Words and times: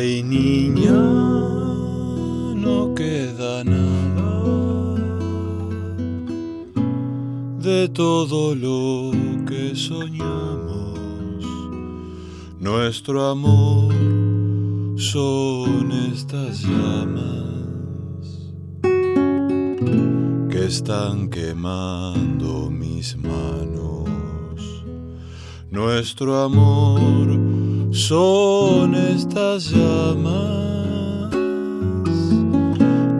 Ay 0.00 0.22
niña, 0.22 0.98
no 2.64 2.94
queda 2.94 3.62
nada 3.64 4.94
de 7.58 7.86
todo 7.90 8.54
lo 8.54 9.10
que 9.46 9.76
soñamos. 9.76 11.44
Nuestro 12.58 13.26
amor 13.28 13.92
son 14.96 15.92
estas 16.10 16.62
llamas 16.62 18.24
que 20.50 20.64
están 20.64 21.28
quemando 21.28 22.70
mis 22.70 23.18
manos. 23.18 24.08
Nuestro 25.70 26.40
amor 26.40 27.49
son 27.90 28.94
estas 28.94 29.70
llamas 29.70 31.34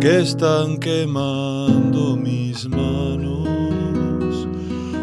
que 0.00 0.20
están 0.20 0.78
quemando 0.78 2.16
mis 2.16 2.68
manos, 2.68 4.48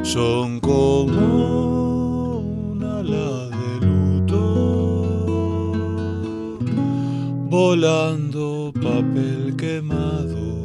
son 0.03 0.59
como 0.59 2.39
un 2.39 2.83
ala 2.83 3.49
de 3.49 3.85
luto, 3.85 4.41
volando 7.49 8.71
papel 8.73 9.55
quemado, 9.57 10.63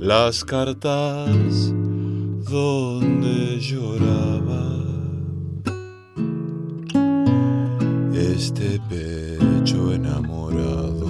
las 0.00 0.44
cartas 0.44 1.72
donde 2.50 3.58
lloraba 3.60 4.63
este 8.34 8.80
pecho 8.88 9.92
enamorado. 9.92 11.06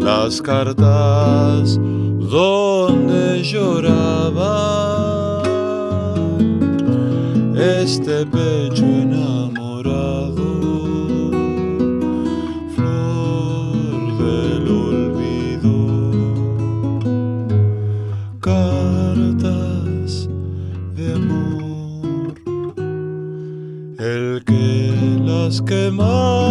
Las 0.00 0.42
cartas 0.42 1.78
donde 1.78 3.42
lloraba 3.44 4.52
este 7.56 8.26
pecho 8.26 8.84
enamorado. 8.84 10.61
Que 25.60 25.90
mano 25.90 26.41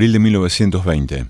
Abril 0.00 0.12
de 0.14 0.18
1920. 0.18 1.26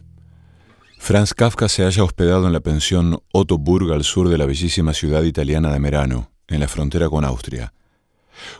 Franz 1.00 1.34
Kafka 1.34 1.68
se 1.68 1.82
halla 1.82 2.04
hospedado 2.04 2.46
en 2.46 2.52
la 2.52 2.60
pensión 2.60 3.20
Otto 3.32 3.58
Burg 3.58 3.92
al 3.92 4.04
sur 4.04 4.28
de 4.28 4.38
la 4.38 4.46
bellísima 4.46 4.94
ciudad 4.94 5.24
italiana 5.24 5.72
de 5.72 5.80
Merano, 5.80 6.30
en 6.46 6.60
la 6.60 6.68
frontera 6.68 7.08
con 7.08 7.24
Austria. 7.24 7.72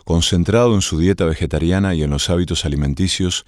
Concentrado 0.03 0.75
en 0.75 0.81
su 0.81 0.99
dieta 0.99 1.23
vegetariana 1.23 1.95
y 1.95 2.03
en 2.03 2.09
los 2.09 2.29
hábitos 2.29 2.65
alimenticios 2.65 3.45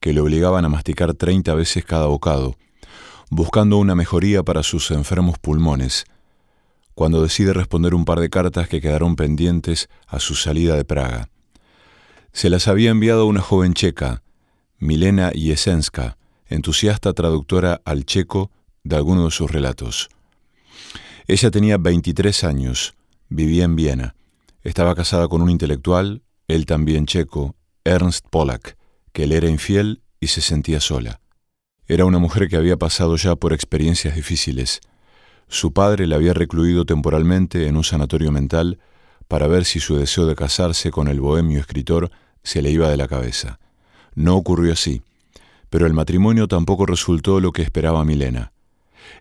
que 0.00 0.14
le 0.14 0.22
obligaban 0.22 0.64
a 0.64 0.70
masticar 0.70 1.12
30 1.12 1.52
veces 1.52 1.84
cada 1.84 2.06
bocado, 2.06 2.56
buscando 3.28 3.76
una 3.76 3.94
mejoría 3.94 4.42
para 4.42 4.62
sus 4.62 4.90
enfermos 4.90 5.38
pulmones, 5.38 6.06
cuando 6.94 7.22
decide 7.22 7.52
responder 7.52 7.94
un 7.94 8.06
par 8.06 8.20
de 8.20 8.30
cartas 8.30 8.66
que 8.66 8.80
quedaron 8.80 9.14
pendientes 9.14 9.90
a 10.06 10.20
su 10.20 10.36
salida 10.36 10.74
de 10.74 10.86
Praga. 10.86 11.28
Se 12.32 12.48
las 12.48 12.66
había 12.66 12.88
enviado 12.88 13.26
una 13.26 13.42
joven 13.42 13.74
checa, 13.74 14.22
Milena 14.80 15.32
Jesenska, 15.34 16.16
entusiasta 16.46 17.12
traductora 17.12 17.80
al 17.84 18.04
checo 18.04 18.52
de 18.84 18.94
algunos 18.94 19.24
de 19.24 19.30
sus 19.32 19.50
relatos. 19.50 20.08
Ella 21.26 21.50
tenía 21.50 21.78
23 21.78 22.44
años, 22.44 22.94
vivía 23.28 23.64
en 23.64 23.74
Viena, 23.74 24.14
estaba 24.62 24.94
casada 24.94 25.26
con 25.26 25.42
un 25.42 25.50
intelectual, 25.50 26.22
él 26.46 26.64
también 26.64 27.06
checo, 27.06 27.56
Ernst 27.82 28.26
Pollack, 28.30 28.76
que 29.12 29.26
le 29.26 29.38
era 29.38 29.48
infiel 29.48 30.00
y 30.20 30.28
se 30.28 30.40
sentía 30.40 30.80
sola. 30.80 31.20
Era 31.88 32.04
una 32.04 32.20
mujer 32.20 32.48
que 32.48 32.56
había 32.56 32.76
pasado 32.76 33.16
ya 33.16 33.34
por 33.34 33.52
experiencias 33.52 34.14
difíciles. 34.14 34.80
Su 35.48 35.72
padre 35.72 36.06
la 36.06 36.16
había 36.16 36.34
recluido 36.34 36.84
temporalmente 36.84 37.66
en 37.66 37.76
un 37.76 37.84
sanatorio 37.84 38.30
mental 38.30 38.78
para 39.26 39.48
ver 39.48 39.64
si 39.64 39.80
su 39.80 39.96
deseo 39.96 40.26
de 40.26 40.36
casarse 40.36 40.92
con 40.92 41.08
el 41.08 41.20
bohemio 41.20 41.58
escritor 41.58 42.12
se 42.44 42.62
le 42.62 42.70
iba 42.70 42.88
de 42.88 42.96
la 42.96 43.08
cabeza. 43.08 43.58
No 44.14 44.36
ocurrió 44.36 44.72
así, 44.72 45.02
pero 45.70 45.86
el 45.86 45.92
matrimonio 45.92 46.48
tampoco 46.48 46.86
resultó 46.86 47.40
lo 47.40 47.52
que 47.52 47.62
esperaba 47.62 48.04
Milena. 48.04 48.52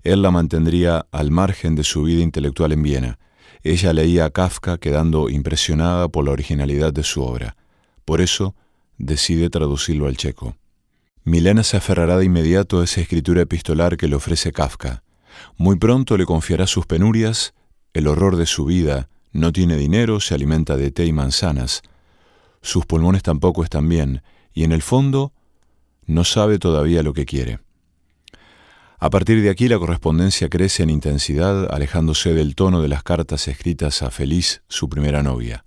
Él 0.04 0.22
la 0.22 0.32
mantendría 0.32 1.06
al 1.12 1.32
margen 1.32 1.76
de 1.76 1.84
su 1.84 2.04
vida 2.04 2.22
intelectual 2.22 2.72
en 2.72 2.84
Viena. 2.84 3.20
Ella 3.64 3.94
leía 3.94 4.26
a 4.26 4.30
Kafka 4.30 4.78
quedando 4.78 5.30
impresionada 5.30 6.08
por 6.08 6.26
la 6.26 6.32
originalidad 6.32 6.94
de 6.94 7.04
su 7.04 7.24
obra. 7.24 7.56
Por 8.06 8.22
eso 8.22 8.56
decide 8.98 9.50
traducirlo 9.50 10.08
al 10.08 10.18
checo. 10.18 10.56
Milena 11.24 11.64
se 11.64 11.78
aferrará 11.78 12.18
de 12.18 12.26
inmediato 12.26 12.80
a 12.80 12.86
esa 12.86 13.02
escritura 13.02 13.42
epistolar 13.42 13.98
que 13.98 14.08
le 14.08 14.16
ofrece 14.16 14.52
Kafka. 14.52 15.04
Muy 15.58 15.76
pronto 15.76 16.18
le 16.18 16.26
confiará 16.26 16.68
sus 16.68 16.86
penurias, 16.86 17.54
el 17.94 18.08
horror 18.08 18.38
de 18.38 18.46
su 18.46 18.66
vida, 18.66 19.10
no 19.34 19.52
tiene 19.52 19.76
dinero, 19.76 20.20
se 20.20 20.34
alimenta 20.34 20.78
de 20.78 20.90
té 20.90 21.06
y 21.06 21.14
manzanas. 21.14 21.82
Sus 22.62 22.86
pulmones 22.86 23.24
tampoco 23.24 23.64
están 23.64 23.90
bien, 23.90 24.22
y 24.58 24.64
en 24.64 24.72
el 24.72 24.82
fondo 24.82 25.34
no 26.08 26.24
sabe 26.24 26.58
todavía 26.58 27.04
lo 27.04 27.14
que 27.14 27.28
quiere. 27.28 27.60
A 28.98 29.12
partir 29.12 29.44
de 29.44 29.52
aquí 29.52 29.68
la 29.68 29.78
correspondencia 29.78 30.50
crece 30.50 30.82
en 30.82 30.90
intensidad, 30.90 31.72
alejándose 31.72 32.34
del 32.34 32.56
tono 32.56 32.82
de 32.82 32.88
las 32.88 33.04
cartas 33.04 33.48
escritas 33.48 34.02
a 34.02 34.10
Feliz, 34.10 34.64
su 34.68 34.90
primera 34.90 35.22
novia. 35.22 35.64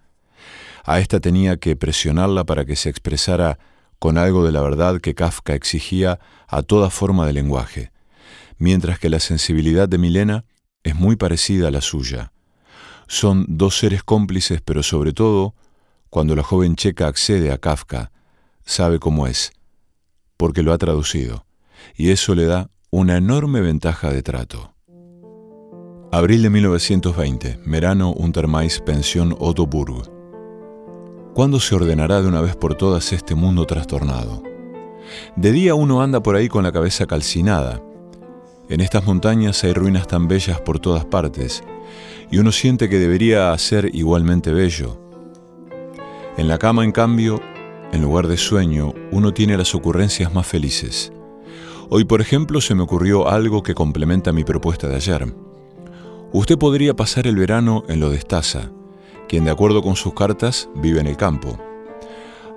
A 0.84 0.98
esta 0.98 1.20
tenía 1.20 1.56
que 1.58 1.76
presionarla 1.76 2.42
para 2.42 2.64
que 2.64 2.74
se 2.74 2.90
expresara 2.90 3.60
con 4.00 4.18
algo 4.18 4.44
de 4.44 4.50
la 4.50 4.60
verdad 4.60 5.00
que 5.00 5.14
Kafka 5.14 5.54
exigía 5.54 6.18
a 6.48 6.62
toda 6.64 6.90
forma 6.90 7.28
de 7.28 7.32
lenguaje, 7.32 7.92
mientras 8.58 8.98
que 8.98 9.08
la 9.08 9.20
sensibilidad 9.20 9.88
de 9.88 9.98
Milena 9.98 10.46
es 10.82 10.96
muy 10.96 11.14
parecida 11.14 11.68
a 11.68 11.70
la 11.70 11.80
suya. 11.80 12.32
Son 13.06 13.46
dos 13.48 13.78
seres 13.78 14.02
cómplices, 14.02 14.60
pero 14.60 14.82
sobre 14.82 15.12
todo, 15.12 15.54
cuando 16.08 16.34
la 16.34 16.42
joven 16.42 16.74
checa 16.74 17.06
accede 17.06 17.52
a 17.52 17.58
Kafka, 17.58 18.10
sabe 18.64 18.98
cómo 18.98 19.26
es, 19.26 19.52
porque 20.36 20.62
lo 20.62 20.72
ha 20.72 20.78
traducido, 20.78 21.44
y 21.96 22.10
eso 22.10 22.34
le 22.34 22.46
da 22.46 22.70
una 22.90 23.16
enorme 23.16 23.60
ventaja 23.60 24.10
de 24.10 24.22
trato. 24.22 24.74
Abril 26.12 26.42
de 26.42 26.50
1920, 26.50 27.60
Merano 27.64 28.12
Untermais, 28.12 28.80
pensión 28.80 29.36
Otto 29.38 29.66
Burg. 29.66 30.10
¿Cuándo 31.34 31.60
se 31.60 31.76
ordenará 31.76 32.20
de 32.20 32.26
una 32.26 32.40
vez 32.40 32.56
por 32.56 32.74
todas 32.74 33.12
este 33.12 33.36
mundo 33.36 33.64
trastornado? 33.64 34.42
De 35.36 35.52
día 35.52 35.76
uno 35.76 36.02
anda 36.02 36.20
por 36.20 36.34
ahí 36.34 36.48
con 36.48 36.64
la 36.64 36.72
cabeza 36.72 37.06
calcinada. 37.06 37.80
En 38.68 38.80
estas 38.80 39.04
montañas 39.04 39.62
hay 39.62 39.72
ruinas 39.72 40.08
tan 40.08 40.26
bellas 40.26 40.60
por 40.60 40.80
todas 40.80 41.04
partes, 41.04 41.62
y 42.30 42.38
uno 42.38 42.50
siente 42.50 42.88
que 42.88 42.98
debería 42.98 43.56
ser 43.56 43.94
igualmente 43.94 44.52
bello. 44.52 45.00
En 46.36 46.48
la 46.48 46.58
cama, 46.58 46.84
en 46.84 46.92
cambio, 46.92 47.40
en 47.92 48.02
lugar 48.02 48.28
de 48.28 48.36
sueño, 48.36 48.94
uno 49.10 49.34
tiene 49.34 49.56
las 49.56 49.74
ocurrencias 49.74 50.32
más 50.32 50.46
felices. 50.46 51.12
Hoy, 51.88 52.04
por 52.04 52.20
ejemplo, 52.20 52.60
se 52.60 52.74
me 52.74 52.82
ocurrió 52.82 53.28
algo 53.28 53.62
que 53.62 53.74
complementa 53.74 54.32
mi 54.32 54.44
propuesta 54.44 54.86
de 54.86 54.96
ayer. 54.96 55.34
Usted 56.32 56.56
podría 56.56 56.94
pasar 56.94 57.26
el 57.26 57.34
verano 57.34 57.82
en 57.88 57.98
lo 57.98 58.10
de 58.10 58.16
Estaza, 58.16 58.70
quien 59.28 59.44
de 59.44 59.50
acuerdo 59.50 59.82
con 59.82 59.96
sus 59.96 60.14
cartas 60.14 60.68
vive 60.76 61.00
en 61.00 61.08
el 61.08 61.16
campo. 61.16 61.58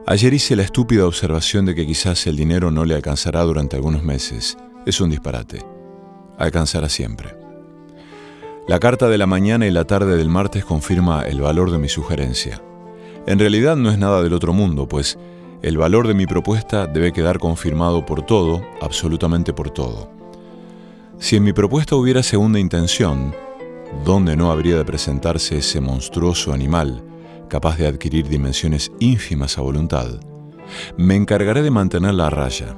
Ayer 0.05 0.33
hice 0.33 0.55
la 0.55 0.63
estúpida 0.63 1.07
observación 1.07 1.65
de 1.65 1.73
que 1.73 1.87
quizás 1.87 2.27
el 2.27 2.35
dinero 2.35 2.69
no 2.69 2.85
le 2.85 2.93
alcanzará 2.93 3.41
durante 3.41 3.75
algunos 3.75 4.03
meses. 4.03 4.57
Es 4.85 5.01
un 5.01 5.09
disparate. 5.09 5.65
Alcanzará 6.37 6.89
siempre. 6.89 7.35
La 8.67 8.79
carta 8.79 9.07
de 9.07 9.17
la 9.17 9.27
mañana 9.27 9.65
y 9.65 9.71
la 9.71 9.85
tarde 9.85 10.15
del 10.15 10.29
martes 10.29 10.65
confirma 10.65 11.23
el 11.23 11.41
valor 11.41 11.71
de 11.71 11.79
mi 11.79 11.89
sugerencia. 11.89 12.61
En 13.25 13.39
realidad 13.39 13.75
no 13.75 13.89
es 13.89 13.97
nada 13.97 14.21
del 14.21 14.33
otro 14.33 14.53
mundo, 14.53 14.87
pues 14.87 15.17
el 15.61 15.77
valor 15.77 16.07
de 16.07 16.13
mi 16.13 16.25
propuesta 16.25 16.87
debe 16.87 17.13
quedar 17.13 17.39
confirmado 17.39 18.05
por 18.05 18.25
todo, 18.25 18.61
absolutamente 18.81 19.53
por 19.53 19.69
todo. 19.69 20.11
Si 21.19 21.37
en 21.37 21.43
mi 21.43 21.53
propuesta 21.53 21.95
hubiera 21.95 22.21
segunda 22.21 22.59
intención, 22.59 23.33
¿dónde 24.03 24.35
no 24.35 24.51
habría 24.51 24.77
de 24.77 24.85
presentarse 24.85 25.57
ese 25.57 25.79
monstruoso 25.79 26.51
animal 26.51 27.03
capaz 27.53 27.77
de 27.77 27.85
adquirir 27.85 28.27
dimensiones 28.27 28.91
ínfimas 28.99 29.59
a 29.59 29.61
voluntad, 29.61 30.07
me 30.97 31.15
encargaré 31.15 31.61
de 31.61 31.69
mantenerla 31.69 32.25
a 32.25 32.29
raya. 32.31 32.75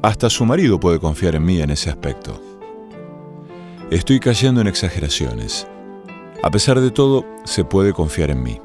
Hasta 0.00 0.30
su 0.30 0.44
marido 0.44 0.78
puede 0.78 1.00
confiar 1.00 1.34
en 1.34 1.44
mí 1.44 1.60
en 1.60 1.70
ese 1.70 1.90
aspecto. 1.90 2.40
Estoy 3.90 4.20
cayendo 4.20 4.60
en 4.60 4.68
exageraciones. 4.68 5.66
A 6.40 6.50
pesar 6.52 6.80
de 6.80 6.92
todo, 6.92 7.26
se 7.44 7.64
puede 7.64 7.92
confiar 7.92 8.30
en 8.30 8.44
mí. 8.44 8.60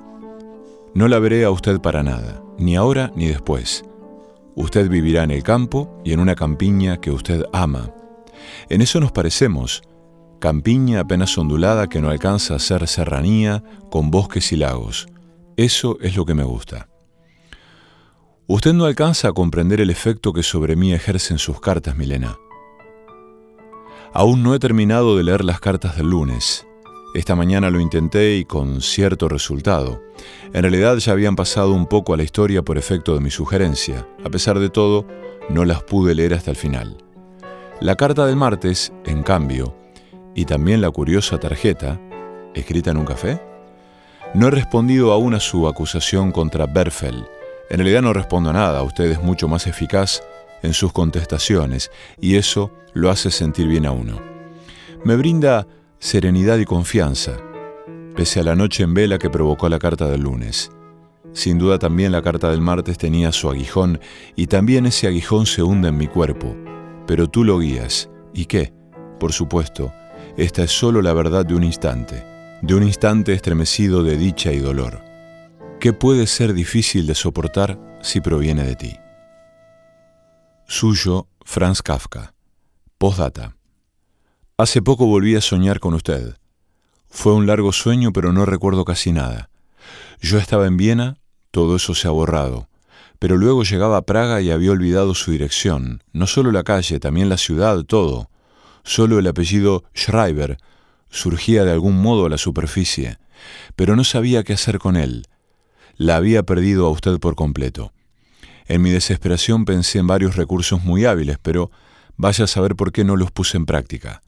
No 0.95 1.09
la 1.09 1.19
veré 1.19 1.43
a 1.43 1.51
usted 1.51 1.81
para 1.81 2.03
nada, 2.03 2.41
ni 2.57 2.77
ahora 2.77 3.11
ni 3.17 3.27
después. 3.27 3.83
Usted 4.55 4.89
vivirá 4.89 5.23
en 5.23 5.31
el 5.31 5.43
campo 5.43 6.01
y 6.05 6.13
en 6.13 6.21
una 6.21 6.35
campiña 6.35 7.01
que 7.01 7.11
usted 7.11 7.43
ama. 7.51 7.93
En 8.69 8.81
eso 8.81 9.01
nos 9.01 9.11
parecemos, 9.11 9.83
campiña 10.39 11.01
apenas 11.01 11.37
ondulada 11.37 11.89
que 11.89 11.99
no 11.99 12.09
alcanza 12.09 12.55
a 12.55 12.59
ser 12.59 12.87
serranía 12.87 13.61
con 13.91 14.09
bosques 14.09 14.53
y 14.53 14.55
lagos. 14.55 15.07
Eso 15.57 15.97
es 15.99 16.15
lo 16.15 16.25
que 16.25 16.33
me 16.33 16.45
gusta. 16.45 16.87
Usted 18.47 18.71
no 18.71 18.85
alcanza 18.85 19.27
a 19.27 19.33
comprender 19.33 19.81
el 19.81 19.89
efecto 19.89 20.31
que 20.31 20.43
sobre 20.43 20.77
mí 20.77 20.93
ejercen 20.93 21.39
sus 21.39 21.59
cartas, 21.59 21.97
Milena. 21.97 22.37
Aún 24.13 24.43
no 24.43 24.55
he 24.55 24.59
terminado 24.59 25.17
de 25.17 25.23
leer 25.23 25.43
las 25.43 25.59
cartas 25.59 25.97
del 25.97 26.11
lunes. 26.11 26.65
Esta 27.15 27.33
mañana 27.33 27.69
lo 27.69 27.79
intenté 27.79 28.35
y 28.35 28.43
con 28.43 28.81
cierto 28.81 29.29
resultado. 29.29 30.03
En 30.51 30.63
realidad 30.63 30.97
ya 30.97 31.13
habían 31.13 31.37
pasado 31.37 31.71
un 31.71 31.85
poco 31.85 32.13
a 32.13 32.17
la 32.17 32.23
historia 32.23 32.61
por 32.61 32.77
efecto 32.77 33.13
de 33.13 33.21
mi 33.21 33.31
sugerencia. 33.31 34.05
A 34.25 34.29
pesar 34.29 34.59
de 34.59 34.69
todo, 34.69 35.07
no 35.47 35.63
las 35.63 35.81
pude 35.81 36.13
leer 36.13 36.33
hasta 36.33 36.51
el 36.51 36.57
final. 36.57 36.97
La 37.79 37.95
carta 37.95 38.25
del 38.25 38.35
martes, 38.35 38.91
en 39.05 39.23
cambio, 39.23 39.77
y 40.35 40.43
también 40.43 40.81
la 40.81 40.91
curiosa 40.91 41.39
tarjeta, 41.39 42.01
escrita 42.53 42.91
en 42.91 42.97
un 42.97 43.05
café, 43.05 43.41
no 44.33 44.49
he 44.49 44.51
respondido 44.51 45.13
aún 45.13 45.35
a 45.35 45.39
su 45.39 45.69
acusación 45.69 46.33
contra 46.33 46.65
Berfel. 46.65 47.25
En 47.69 47.77
realidad 47.77 48.01
no 48.01 48.11
respondo 48.11 48.49
a 48.49 48.53
nada, 48.53 48.83
usted 48.83 49.05
es 49.05 49.23
mucho 49.23 49.47
más 49.47 49.67
eficaz 49.67 50.21
en 50.63 50.73
sus 50.73 50.91
contestaciones 50.91 51.91
y 52.19 52.35
eso 52.35 52.73
lo 52.91 53.09
hace 53.09 53.31
sentir 53.31 53.69
bien 53.69 53.85
a 53.85 53.91
uno. 53.91 54.19
Me 55.05 55.15
brinda 55.15 55.65
serenidad 56.05 56.59
y 56.59 56.65
confianza, 56.65 57.39
pese 58.15 58.39
a 58.39 58.43
la 58.43 58.55
noche 58.55 58.83
en 58.83 58.93
vela 58.93 59.17
que 59.17 59.31
provocó 59.31 59.69
la 59.69 59.79
carta 59.79 60.07
del 60.07 60.21
lunes. 60.21 60.69
Sin 61.33 61.57
duda 61.57 61.79
también 61.79 62.11
la 62.11 62.21
carta 62.21 62.51
del 62.51 62.61
martes 62.61 62.99
tenía 62.99 63.31
su 63.31 63.49
aguijón 63.49 63.99
y 64.35 64.45
también 64.45 64.85
ese 64.85 65.07
aguijón 65.07 65.47
se 65.47 65.63
hunde 65.63 65.87
en 65.87 65.97
mi 65.97 66.05
cuerpo. 66.05 66.55
Pero 67.07 67.27
tú 67.27 67.43
lo 67.43 67.57
guías. 67.57 68.07
¿Y 68.35 68.45
qué? 68.45 68.71
Por 69.19 69.33
supuesto, 69.33 69.91
esta 70.37 70.61
es 70.63 70.71
solo 70.71 71.01
la 71.01 71.13
verdad 71.13 71.43
de 71.43 71.55
un 71.55 71.63
instante 71.63 72.23
de 72.61 72.73
un 72.75 72.83
instante 72.83 73.33
estremecido 73.33 74.03
de 74.03 74.15
dicha 74.15 74.51
y 74.51 74.59
dolor. 74.59 75.01
¿Qué 75.79 75.91
puede 75.91 76.27
ser 76.27 76.53
difícil 76.53 77.07
de 77.07 77.15
soportar 77.15 77.79
si 78.01 78.21
proviene 78.21 78.63
de 78.63 78.75
ti? 78.75 78.95
Suyo, 80.67 81.27
Franz 81.43 81.81
Kafka. 81.81 82.33
Postdata. 82.97 83.55
Hace 84.57 84.81
poco 84.81 85.05
volví 85.05 85.35
a 85.35 85.41
soñar 85.41 85.81
con 85.81 85.93
usted. 85.95 86.37
Fue 87.09 87.33
un 87.33 87.45
largo 87.45 87.73
sueño, 87.73 88.13
pero 88.13 88.31
no 88.31 88.45
recuerdo 88.45 88.85
casi 88.85 89.11
nada. 89.11 89.49
Yo 90.21 90.37
estaba 90.37 90.65
en 90.65 90.77
Viena, 90.77 91.17
todo 91.51 91.75
eso 91.75 91.93
se 91.93 92.07
ha 92.07 92.11
borrado, 92.11 92.69
pero 93.19 93.35
luego 93.35 93.63
llegaba 93.63 93.97
a 93.97 94.03
Praga 94.03 94.39
y 94.39 94.51
había 94.51 94.71
olvidado 94.71 95.13
su 95.13 95.31
dirección, 95.31 96.01
no 96.13 96.25
solo 96.25 96.53
la 96.53 96.63
calle, 96.63 97.01
también 97.01 97.27
la 97.27 97.35
ciudad, 97.35 97.83
todo. 97.83 98.29
Solo 98.85 99.19
el 99.19 99.27
apellido 99.27 99.83
Schreiber 99.93 100.57
surgía 101.09 101.65
de 101.65 101.73
algún 101.73 102.01
modo 102.01 102.25
a 102.25 102.29
la 102.29 102.37
superficie, 102.37 103.17
pero 103.75 103.97
no 103.97 104.05
sabía 104.05 104.45
qué 104.45 104.53
hacer 104.53 104.79
con 104.79 104.95
él. 104.95 105.25
La 105.97 106.15
había 106.15 106.43
perdido 106.43 106.87
a 106.87 106.91
usted 106.91 107.19
por 107.19 107.35
completo. 107.35 107.91
En 108.67 108.81
mi 108.81 108.91
desesperación 108.91 109.65
pensé 109.65 109.99
en 109.99 110.07
varios 110.07 110.37
recursos 110.37 110.81
muy 110.81 111.03
hábiles, 111.03 111.39
pero 111.41 111.71
vaya 112.15 112.45
a 112.45 112.47
saber 112.47 112.77
por 112.77 112.93
qué 112.93 113.03
no 113.03 113.17
los 113.17 113.31
puse 113.31 113.57
en 113.57 113.65
práctica. 113.65 114.21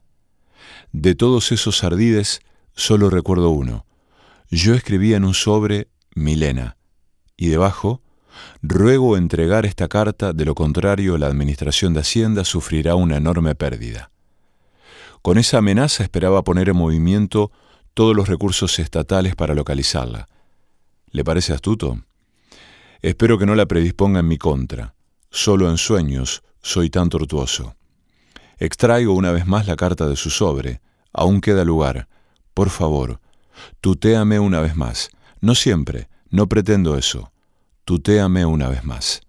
De 0.92 1.14
todos 1.14 1.52
esos 1.52 1.84
ardides, 1.84 2.40
solo 2.74 3.10
recuerdo 3.10 3.50
uno. 3.50 3.84
Yo 4.50 4.74
escribía 4.74 5.16
en 5.16 5.24
un 5.24 5.34
sobre 5.34 5.88
Milena, 6.14 6.78
y 7.36 7.48
debajo, 7.48 8.02
ruego 8.62 9.16
entregar 9.16 9.66
esta 9.66 9.88
carta, 9.88 10.32
de 10.32 10.44
lo 10.44 10.54
contrario 10.54 11.18
la 11.18 11.26
Administración 11.26 11.92
de 11.92 12.00
Hacienda 12.00 12.44
sufrirá 12.44 12.94
una 12.94 13.16
enorme 13.16 13.54
pérdida. 13.54 14.10
Con 15.22 15.36
esa 15.36 15.58
amenaza 15.58 16.02
esperaba 16.02 16.42
poner 16.42 16.68
en 16.68 16.76
movimiento 16.76 17.52
todos 17.92 18.16
los 18.16 18.28
recursos 18.28 18.78
estatales 18.78 19.36
para 19.36 19.54
localizarla. 19.54 20.28
¿Le 21.10 21.24
parece 21.24 21.52
astuto? 21.52 21.98
Espero 23.02 23.38
que 23.38 23.46
no 23.46 23.54
la 23.54 23.66
predisponga 23.66 24.20
en 24.20 24.28
mi 24.28 24.38
contra. 24.38 24.94
Solo 25.30 25.68
en 25.70 25.76
sueños 25.76 26.42
soy 26.62 26.90
tan 26.90 27.08
tortuoso. 27.08 27.74
Extraigo 28.58 29.12
una 29.12 29.30
vez 29.30 29.46
más 29.46 29.66
la 29.66 29.76
carta 29.76 30.08
de 30.08 30.16
su 30.16 30.30
sobre. 30.30 30.80
Aún 31.12 31.40
queda 31.40 31.64
lugar. 31.64 32.08
Por 32.54 32.70
favor, 32.70 33.20
tutéame 33.80 34.38
una 34.38 34.60
vez 34.60 34.76
más. 34.76 35.10
No 35.40 35.54
siempre, 35.54 36.08
no 36.30 36.48
pretendo 36.48 36.96
eso. 36.96 37.32
Tutéame 37.84 38.44
una 38.44 38.68
vez 38.68 38.84
más. 38.84 39.20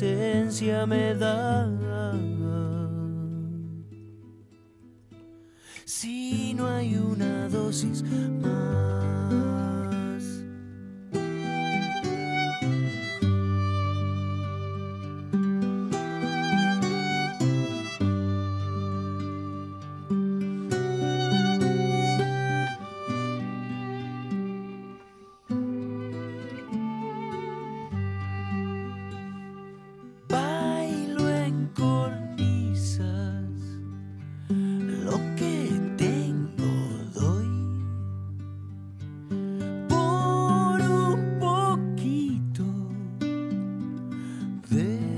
Lo 0.00 0.06
que 0.06 1.14
te 1.18 1.49
This 44.70 45.09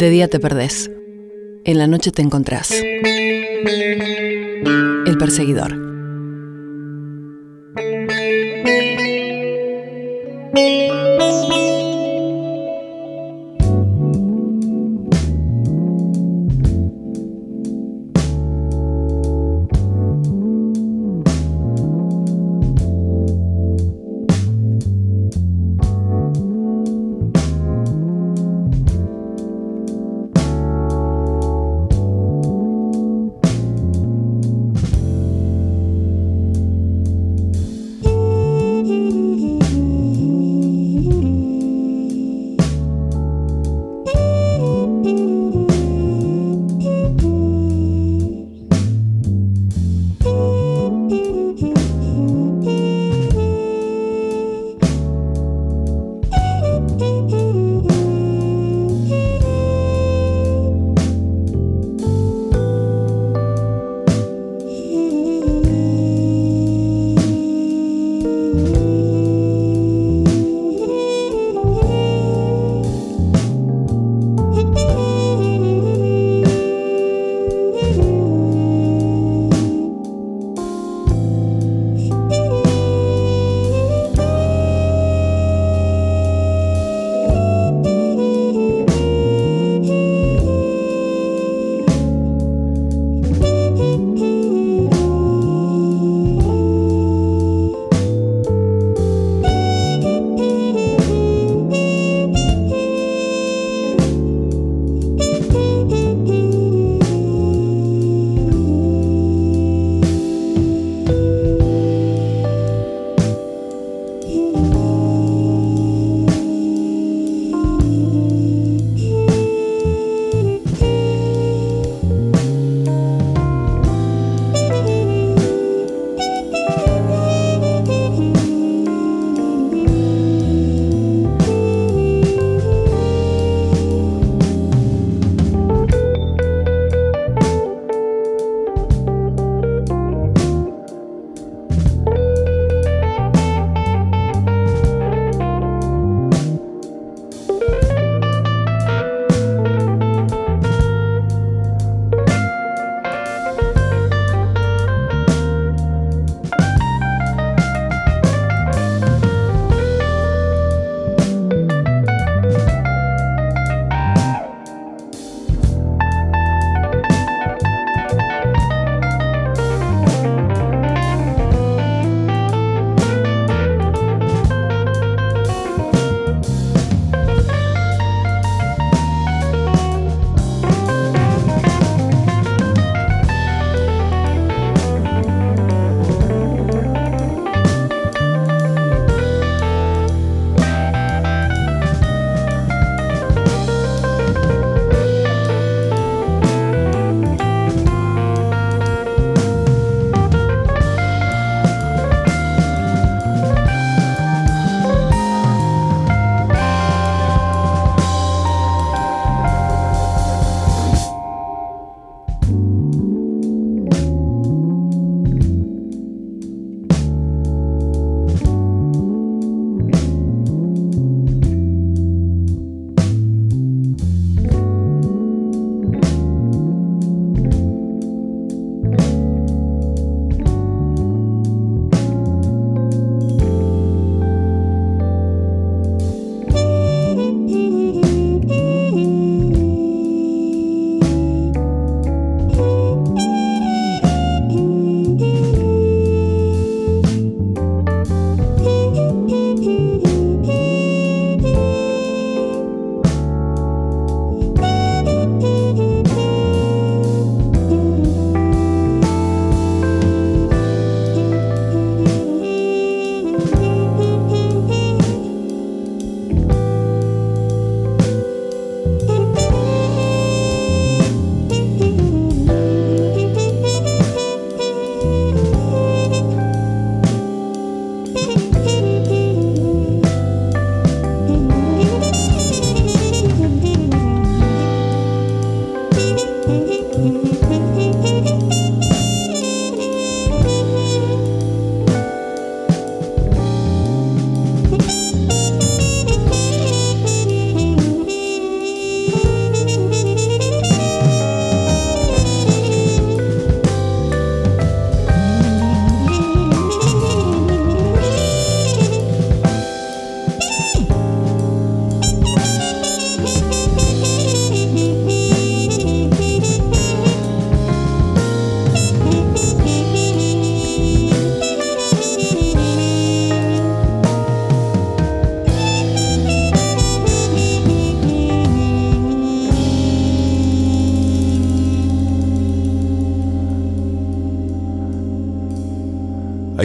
De 0.00 0.08
día 0.08 0.28
te 0.28 0.40
perdés. 0.40 0.90
En 1.64 1.76
la 1.76 1.86
noche 1.86 2.10
te 2.10 2.22
encontrás. 2.22 2.72
El 5.04 5.18
perseguidor. 5.18 5.79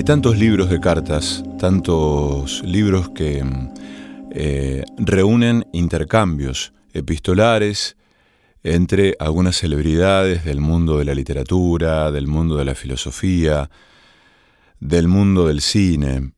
Tantos 0.06 0.38
libros 0.38 0.70
de 0.70 0.80
cartas, 0.80 1.44
tantos 1.58 2.62
libros 2.64 3.10
que 3.10 3.44
eh, 4.30 4.84
reúnen 4.98 5.66
intercambios 5.74 6.74
epistolares 6.94 7.98
entre 8.62 9.16
algunas 9.20 9.56
celebridades 9.56 10.46
del 10.46 10.62
mundo 10.62 11.00
de 11.00 11.06
la 11.06 11.16
literatura, 11.16 12.12
del 12.12 12.28
mundo 12.28 12.56
de 12.56 12.66
la 12.66 12.76
filosofía, 12.76 13.72
del 14.80 15.08
mundo 15.08 15.48
del 15.48 15.62
cine. 15.62 16.34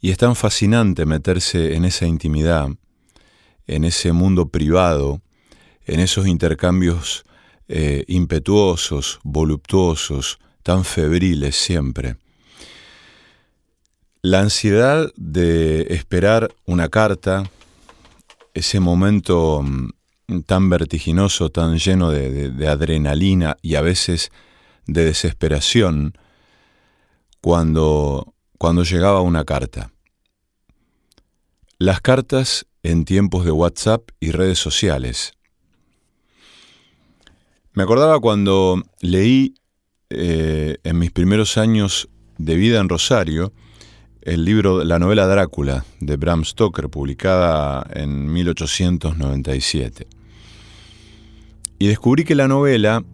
Y 0.00 0.10
es 0.10 0.18
tan 0.18 0.34
fascinante 0.34 1.06
meterse 1.06 1.76
en 1.76 1.84
esa 1.84 2.06
intimidad, 2.06 2.70
en 3.68 3.84
ese 3.84 4.12
mundo 4.12 4.48
privado, 4.48 5.22
en 5.86 6.00
esos 6.00 6.26
intercambios 6.26 7.22
eh, 7.68 8.02
impetuosos, 8.08 9.20
voluptuosos, 9.22 10.40
tan 10.64 10.84
febriles 10.84 11.54
siempre. 11.54 12.16
La 14.24 14.40
ansiedad 14.40 15.12
de 15.16 15.82
esperar 15.90 16.50
una 16.64 16.88
carta, 16.88 17.44
ese 18.54 18.80
momento 18.80 19.60
mm, 19.62 20.40
tan 20.46 20.70
vertiginoso, 20.70 21.50
tan 21.50 21.76
lleno 21.76 22.10
de, 22.10 22.66
adrenalina 22.66 23.58
y 23.60 23.74
a 23.74 23.82
veces 23.82 24.32
de 24.86 25.04
desesperación, 25.04 26.16
cuando, 27.42 28.32
cuando 28.56 28.82
llegaba 28.82 29.20
una 29.20 29.44
carta. 29.44 29.92
Las 31.76 32.00
cartas 32.00 32.64
en 32.82 33.04
tiempos 33.04 33.44
de 33.44 33.50
WhatsApp 33.50 34.08
y 34.20 34.30
redes 34.30 34.58
sociales. 34.58 35.34
Me 37.74 37.82
acordaba 37.82 38.18
cuando 38.20 38.82
leí 39.02 39.54
eh, 40.08 40.78
en 40.82 40.98
mis 40.98 41.12
primeros 41.12 41.58
años 41.58 42.08
de 42.38 42.54
vida 42.54 42.80
en 42.80 42.88
Rosario 42.88 43.52
el 44.24 44.44
libro, 44.44 44.84
la 44.84 44.98
novela 44.98 45.26
Drácula 45.26 45.84
de 46.00 46.16
Bram 46.16 46.44
Stoker, 46.44 46.88
publicada 46.88 47.86
en 47.92 48.32
1897. 48.32 50.06
Y 51.78 51.86
descubrí 51.86 52.24
que 52.24 52.34
la 52.34 52.48
novela 52.48 53.04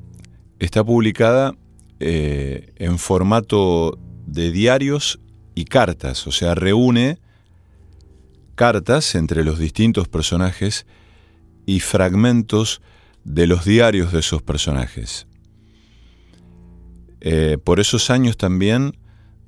está 0.61 0.85
publicada 0.85 1.55
eh, 1.99 2.73
en 2.77 2.99
formato 2.99 3.99
de 4.27 4.53
diarios 4.53 5.21
y 5.55 5.65
cartas, 5.65 6.27
o 6.27 6.33
sea, 6.33 6.55
reúne 6.55 7.19
cartas 8.55 9.15
entre 9.15 9.43
los 9.43 9.59
distintos 9.59 10.07
personajes 10.07 10.87
y 11.67 11.81
fragmentos 11.81 12.83
de 13.25 13.47
los 13.47 13.65
diarios 13.65 14.13
de 14.13 14.21
esos 14.21 14.43
personajes. 14.43 15.27
Eh, 17.21 17.59
por 17.63 17.81
esos 17.81 18.11
años 18.11 18.37
también 18.37 18.97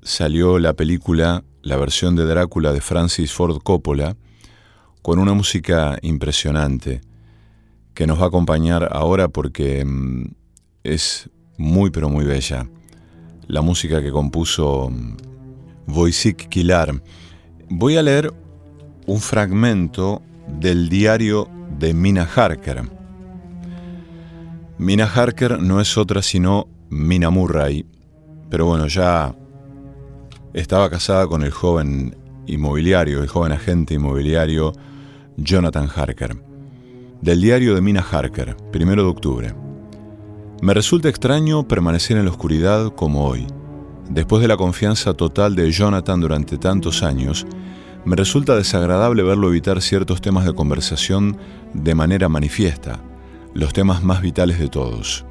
salió 0.03 0.59
la 0.59 0.75
película, 0.75 1.44
la 1.62 1.77
versión 1.77 2.16
de 2.16 2.25
Drácula 2.25 2.72
de 2.72 2.81
Francis 2.81 3.33
Ford 3.33 3.59
Coppola, 3.62 4.16
con 5.01 5.18
una 5.18 5.33
música 5.33 5.98
impresionante 6.03 7.01
que 7.94 8.07
nos 8.07 8.20
va 8.20 8.25
a 8.25 8.29
acompañar 8.29 8.88
ahora 8.92 9.29
porque 9.29 9.85
mm, 9.85 10.27
es 10.85 11.31
muy 11.59 11.90
pero 11.90 12.09
muy 12.09 12.25
bella. 12.25 12.68
La 13.46 13.62
música 13.62 14.01
que 14.03 14.11
compuso 14.11 14.90
mm, 14.90 15.16
Wojciech 15.88 16.48
Kilar. 16.48 17.03
Voy 17.68 17.96
a 17.96 18.03
leer 18.03 18.33
un 19.07 19.20
fragmento 19.20 20.22
del 20.61 20.88
diario 20.88 21.48
de 21.79 21.94
Mina 21.94 22.22
Harker 22.22 22.83
Mina 24.83 25.05
Harker 25.05 25.61
no 25.61 25.81
es 25.81 25.96
otra 25.96 26.22
sino 26.22 26.66
Mina 26.90 27.31
Murray, 27.31 27.87
pero 28.51 28.66
bueno, 28.66 28.88
ya 28.88 29.33
estaba 30.54 30.90
casada 30.90 31.26
con 31.26 31.42
el 31.42 31.50
joven 31.50 32.16
inmobiliario, 32.46 33.22
el 33.22 33.28
joven 33.28 33.52
agente 33.52 33.94
inmobiliario 33.94 34.72
Jonathan 35.36 35.88
Harker. 35.94 36.36
Del 37.20 37.40
diario 37.40 37.74
de 37.74 37.80
Mina 37.80 38.04
Harker, 38.08 38.56
primero 38.70 39.02
de 39.04 39.08
octubre. 39.08 39.54
Me 40.60 40.74
resulta 40.74 41.08
extraño 41.08 41.66
permanecer 41.66 42.16
en 42.16 42.24
la 42.24 42.30
oscuridad 42.30 42.92
como 42.94 43.26
hoy. 43.26 43.46
Después 44.10 44.42
de 44.42 44.48
la 44.48 44.56
confianza 44.56 45.14
total 45.14 45.54
de 45.54 45.70
Jonathan 45.70 46.20
durante 46.20 46.58
tantos 46.58 47.02
años, 47.02 47.46
me 48.04 48.16
resulta 48.16 48.56
desagradable 48.56 49.22
verlo 49.22 49.48
evitar 49.48 49.80
ciertos 49.80 50.20
temas 50.20 50.44
de 50.44 50.54
conversación 50.54 51.38
de 51.72 51.94
manera 51.94 52.28
manifiesta 52.28 53.00
los 53.54 53.72
temas 53.72 54.02
más 54.02 54.22
vitales 54.22 54.58
de 54.58 54.68
todos. 54.68 55.24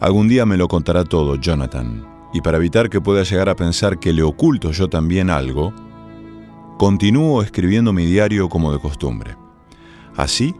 Algún 0.00 0.28
día 0.28 0.46
me 0.46 0.56
lo 0.56 0.68
contará 0.68 1.04
todo, 1.04 1.36
Jonathan, 1.36 2.17
y 2.32 2.40
para 2.40 2.58
evitar 2.58 2.90
que 2.90 3.00
pueda 3.00 3.22
llegar 3.22 3.48
a 3.48 3.56
pensar 3.56 3.98
que 3.98 4.12
le 4.12 4.22
oculto 4.22 4.72
yo 4.72 4.88
también 4.88 5.30
algo, 5.30 5.72
continúo 6.78 7.42
escribiendo 7.42 7.92
mi 7.92 8.06
diario 8.06 8.48
como 8.48 8.72
de 8.72 8.78
costumbre. 8.78 9.36
Así, 10.16 10.54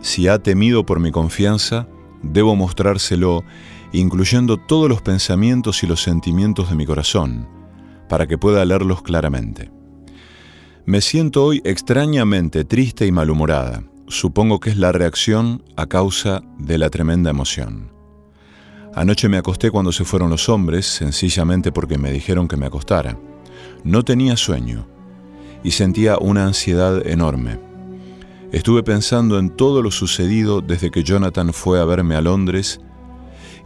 si 0.00 0.28
ha 0.28 0.38
temido 0.38 0.84
por 0.84 1.00
mi 1.00 1.10
confianza, 1.10 1.88
debo 2.22 2.56
mostrárselo, 2.56 3.44
incluyendo 3.92 4.56
todos 4.56 4.88
los 4.88 5.02
pensamientos 5.02 5.82
y 5.82 5.86
los 5.86 6.02
sentimientos 6.02 6.70
de 6.70 6.76
mi 6.76 6.86
corazón, 6.86 7.48
para 8.08 8.26
que 8.26 8.38
pueda 8.38 8.64
leerlos 8.64 9.02
claramente. 9.02 9.70
Me 10.86 11.00
siento 11.00 11.44
hoy 11.44 11.60
extrañamente 11.64 12.64
triste 12.64 13.06
y 13.06 13.12
malhumorada, 13.12 13.82
Supongo 14.10 14.58
que 14.58 14.70
es 14.70 14.76
la 14.76 14.90
reacción 14.90 15.62
a 15.76 15.86
causa 15.86 16.42
de 16.58 16.78
la 16.78 16.90
tremenda 16.90 17.30
emoción. 17.30 17.92
Anoche 18.94 19.28
me 19.28 19.38
acosté 19.38 19.70
cuando 19.70 19.92
se 19.92 20.04
fueron 20.04 20.30
los 20.30 20.48
hombres, 20.48 20.84
sencillamente 20.86 21.70
porque 21.70 21.96
me 21.96 22.10
dijeron 22.10 22.48
que 22.48 22.56
me 22.56 22.66
acostara. 22.66 23.16
No 23.84 24.02
tenía 24.04 24.36
sueño 24.36 24.86
y 25.62 25.70
sentía 25.70 26.18
una 26.18 26.44
ansiedad 26.44 27.06
enorme. 27.06 27.58
Estuve 28.50 28.82
pensando 28.82 29.38
en 29.38 29.50
todo 29.50 29.80
lo 29.80 29.92
sucedido 29.92 30.60
desde 30.60 30.90
que 30.90 31.04
Jonathan 31.04 31.52
fue 31.52 31.80
a 31.80 31.84
verme 31.84 32.16
a 32.16 32.20
Londres 32.20 32.80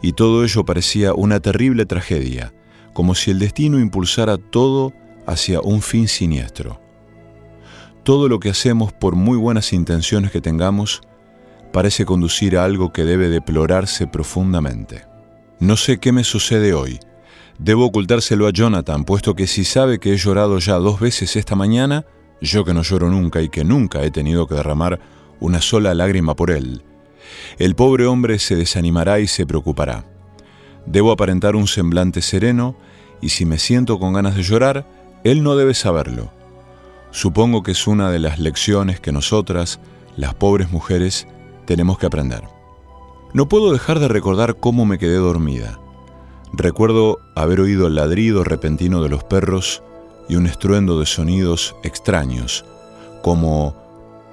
y 0.01 0.13
todo 0.13 0.43
ello 0.43 0.63
parecía 0.63 1.15
una 1.15 1.39
terrible 1.39 1.87
tragedia, 1.87 2.53
como 2.93 3.15
si 3.15 3.31
el 3.31 3.39
destino 3.39 3.79
impulsara 3.79 4.37
todo 4.37 4.93
hacia 5.25 5.59
un 5.61 5.81
fin 5.81 6.07
siniestro. 6.07 6.79
Todo 8.03 8.29
lo 8.29 8.39
que 8.39 8.49
hacemos, 8.49 8.93
por 8.93 9.15
muy 9.15 9.37
buenas 9.37 9.73
intenciones 9.73 10.29
que 10.31 10.41
tengamos, 10.41 11.01
parece 11.73 12.05
conducir 12.05 12.55
a 12.55 12.63
algo 12.63 12.93
que 12.93 13.03
debe 13.03 13.29
deplorarse 13.29 14.05
profundamente. 14.05 15.14
No 15.59 15.77
sé 15.77 15.99
qué 15.99 16.11
me 16.11 16.23
sucede 16.23 16.73
hoy. 16.73 16.99
Debo 17.57 17.85
ocultárselo 17.85 18.47
a 18.47 18.51
Jonathan, 18.51 19.05
puesto 19.05 19.35
que 19.35 19.47
si 19.47 19.63
sabe 19.63 19.99
que 19.99 20.13
he 20.13 20.17
llorado 20.17 20.59
ya 20.59 20.75
dos 20.75 20.99
veces 20.99 21.35
esta 21.37 21.55
mañana, 21.55 22.05
yo 22.41 22.65
que 22.65 22.73
no 22.73 22.81
lloro 22.81 23.09
nunca 23.09 23.41
y 23.41 23.49
que 23.49 23.63
nunca 23.63 24.03
he 24.03 24.11
tenido 24.11 24.47
que 24.47 24.55
derramar 24.55 24.99
una 25.39 25.61
sola 25.61 25.93
lágrima 25.93 26.35
por 26.35 26.51
él, 26.51 26.83
el 27.57 27.75
pobre 27.75 28.05
hombre 28.05 28.39
se 28.39 28.55
desanimará 28.55 29.19
y 29.19 29.27
se 29.27 29.45
preocupará. 29.45 30.05
Debo 30.85 31.11
aparentar 31.11 31.55
un 31.55 31.67
semblante 31.67 32.21
sereno, 32.21 32.75
y 33.21 33.29
si 33.29 33.45
me 33.45 33.57
siento 33.57 33.97
con 33.97 34.13
ganas 34.13 34.35
de 34.35 34.43
llorar, 34.43 34.85
él 35.23 35.41
no 35.41 35.55
debe 35.55 35.73
saberlo. 35.73 36.31
Supongo 37.11 37.63
que 37.63 37.71
es 37.71 37.87
una 37.87 38.11
de 38.11 38.19
las 38.19 38.39
lecciones 38.39 38.99
que 38.99 39.13
nosotras, 39.13 39.79
las 40.17 40.33
pobres 40.33 40.69
mujeres, 40.71 41.27
tenemos 41.65 41.97
que 41.97 42.05
aprender. 42.05 42.54
No 43.35 43.49
puedo 43.49 43.73
dejar 43.73 43.99
de 43.99 44.07
recordar 44.07 44.55
cómo 44.61 44.85
me 44.85 44.97
quedé 44.97 45.17
dormida. 45.17 45.77
Recuerdo 46.53 47.19
haber 47.35 47.59
oído 47.59 47.87
el 47.87 47.95
ladrido 47.95 48.45
repentino 48.45 49.03
de 49.03 49.09
los 49.09 49.25
perros 49.25 49.83
y 50.29 50.37
un 50.37 50.47
estruendo 50.47 51.01
de 51.01 51.05
sonidos 51.05 51.75
extraños, 51.83 52.63
como 53.21 53.75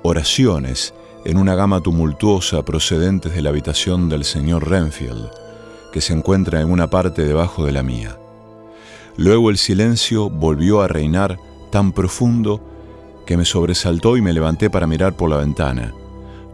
oraciones 0.04 0.94
en 1.24 1.36
una 1.36 1.56
gama 1.56 1.80
tumultuosa 1.80 2.64
procedentes 2.64 3.34
de 3.34 3.42
la 3.42 3.48
habitación 3.48 4.08
del 4.08 4.22
señor 4.22 4.70
Renfield, 4.70 5.30
que 5.92 6.00
se 6.00 6.12
encuentra 6.12 6.60
en 6.60 6.70
una 6.70 6.88
parte 6.88 7.24
debajo 7.24 7.66
de 7.66 7.72
la 7.72 7.82
mía. 7.82 8.16
Luego 9.16 9.50
el 9.50 9.58
silencio 9.58 10.30
volvió 10.30 10.80
a 10.80 10.86
reinar 10.86 11.38
tan 11.72 11.90
profundo 11.90 12.60
que 13.26 13.36
me 13.36 13.46
sobresaltó 13.46 14.16
y 14.16 14.22
me 14.22 14.32
levanté 14.32 14.70
para 14.70 14.86
mirar 14.86 15.16
por 15.16 15.28
la 15.28 15.38
ventana. 15.38 15.92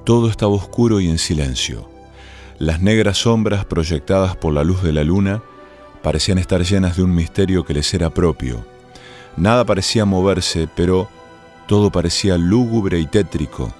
Todo 0.07 0.31
estaba 0.31 0.53
oscuro 0.53 0.99
y 0.99 1.11
en 1.11 1.19
silencio. 1.19 1.88
Las 2.59 2.81
negras 2.81 3.19
sombras 3.19 3.65
proyectadas 3.65 4.37
por 4.37 4.53
la 4.53 4.65
luz 4.65 4.83
de 4.83 4.93
la 4.93 5.05
luna 5.05 5.43
parecían 6.03 6.39
estar 6.39 6.63
llenas 6.63 6.97
de 6.97 7.05
un 7.05 7.15
misterio 7.15 7.65
que 7.65 7.75
les 7.75 7.95
era 7.95 8.11
propio. 8.11 8.65
Nada 9.37 9.65
parecía 9.65 10.05
moverse, 10.05 10.69
pero 10.75 11.09
todo 11.69 11.93
parecía 11.93 12.37
lúgubre 12.37 12.99
y 12.99 13.07
tétrico, 13.07 13.73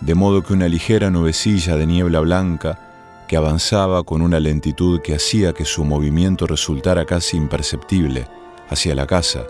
de 0.00 0.16
modo 0.16 0.42
que 0.42 0.52
una 0.52 0.66
ligera 0.66 1.10
nubecilla 1.10 1.76
de 1.76 1.86
niebla 1.86 2.18
blanca 2.20 3.24
que 3.28 3.36
avanzaba 3.36 4.02
con 4.02 4.20
una 4.20 4.40
lentitud 4.40 5.00
que 5.00 5.14
hacía 5.14 5.52
que 5.52 5.64
su 5.64 5.84
movimiento 5.84 6.48
resultara 6.48 7.04
casi 7.04 7.36
imperceptible 7.36 8.26
hacia 8.68 8.96
la 8.96 9.06
casa, 9.06 9.44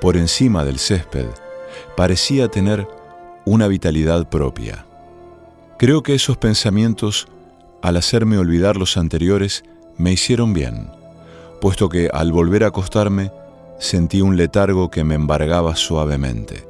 por 0.00 0.16
encima 0.16 0.64
del 0.64 0.80
césped, 0.80 1.26
parecía 1.96 2.48
tener 2.48 2.88
una 3.44 3.68
vitalidad 3.68 4.28
propia. 4.28 4.84
Creo 5.78 6.02
que 6.02 6.14
esos 6.14 6.36
pensamientos, 6.36 7.28
al 7.84 7.98
hacerme 7.98 8.38
olvidar 8.38 8.78
los 8.78 8.96
anteriores, 8.96 9.62
me 9.98 10.10
hicieron 10.10 10.54
bien, 10.54 10.88
puesto 11.60 11.90
que 11.90 12.08
al 12.10 12.32
volver 12.32 12.64
a 12.64 12.68
acostarme 12.68 13.30
sentí 13.78 14.22
un 14.22 14.38
letargo 14.38 14.90
que 14.90 15.04
me 15.04 15.14
embargaba 15.14 15.76
suavemente. 15.76 16.66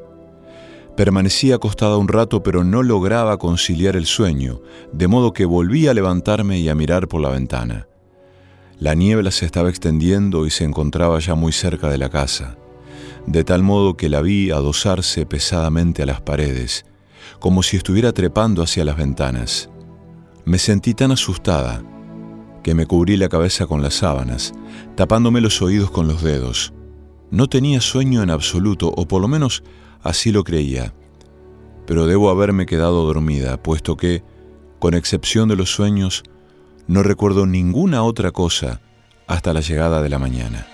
Permanecí 0.97 1.53
acostada 1.53 1.99
un 1.99 2.09
rato 2.09 2.43
pero 2.43 2.65
no 2.65 2.83
lograba 2.83 3.37
conciliar 3.39 3.95
el 3.95 4.07
sueño, 4.07 4.61
de 4.93 5.07
modo 5.07 5.33
que 5.33 5.45
volví 5.45 5.87
a 5.87 5.95
levantarme 5.95 6.59
y 6.59 6.69
a 6.69 6.75
mirar 6.75 7.07
por 7.07 7.21
la 7.21 7.29
ventana. 7.29 7.87
La 8.81 8.95
niebla 8.95 9.31
se 9.31 9.47
estaba 9.47 9.69
extendiendo 9.69 10.47
y 10.47 10.51
se 10.51 10.65
encontraba 10.65 11.21
ya 11.21 11.37
muy 11.37 11.53
cerca 11.53 11.91
de 11.91 11.99
la 11.99 12.09
casa, 12.09 12.57
de 13.29 13.45
tal 13.45 13.63
modo 13.63 13.97
que 13.97 14.09
la 14.09 14.21
vi 14.21 14.51
adosarse 14.51 15.27
pesadamente 15.27 16.03
a 16.03 16.07
las 16.07 16.23
paredes, 16.23 16.85
como 17.39 17.63
si 17.63 17.77
estuviera 17.77 18.11
trepando 18.11 18.65
hacia 18.65 18.85
las 18.85 18.97
ventanas. 18.97 19.71
Me 20.45 20.59
sentí 20.59 20.95
tan 20.95 21.11
asustada 21.13 21.83
que 22.63 22.75
me 22.75 22.87
cubrí 22.87 23.17
la 23.17 23.29
cabeza 23.29 23.67
con 23.67 23.83
las 23.83 23.95
sábanas, 23.95 24.53
tapándome 24.97 25.41
los 25.41 25.61
oídos 25.63 25.91
con 25.91 26.09
los 26.09 26.23
dedos. 26.23 26.73
No 27.31 27.49
tenía 27.49 27.81
sueño 27.81 28.23
en 28.23 28.31
absoluto, 28.31 28.93
o 28.95 29.07
por 29.07 29.21
lo 29.21 29.29
menos 29.29 29.63
así 30.03 30.33
lo 30.33 30.45
creía, 30.45 30.95
pero 31.87 32.07
debo 32.07 32.31
haberme 32.31 32.67
quedado 32.67 33.05
dormida, 33.07 33.63
puesto 33.63 33.97
que, 33.97 34.23
con 34.79 34.95
excepción 34.95 35.49
de 35.49 35.57
los 35.57 35.71
sueños, 35.71 36.25
no 36.87 37.03
recuerdo 37.03 37.47
ninguna 37.47 38.03
otra 38.03 38.31
cosa 38.31 38.81
hasta 39.27 39.53
la 39.55 39.61
llegada 39.61 40.03
de 40.03 40.09
la 40.09 40.19
mañana. 40.19 40.67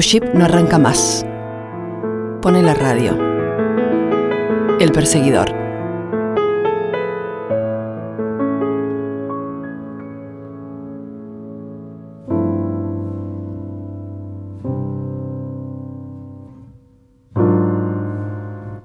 No 0.00 0.46
arranca 0.46 0.78
más. 0.78 1.26
Pone 2.40 2.62
la 2.62 2.72
radio. 2.72 3.18
El 4.80 4.92
perseguidor. 4.92 5.50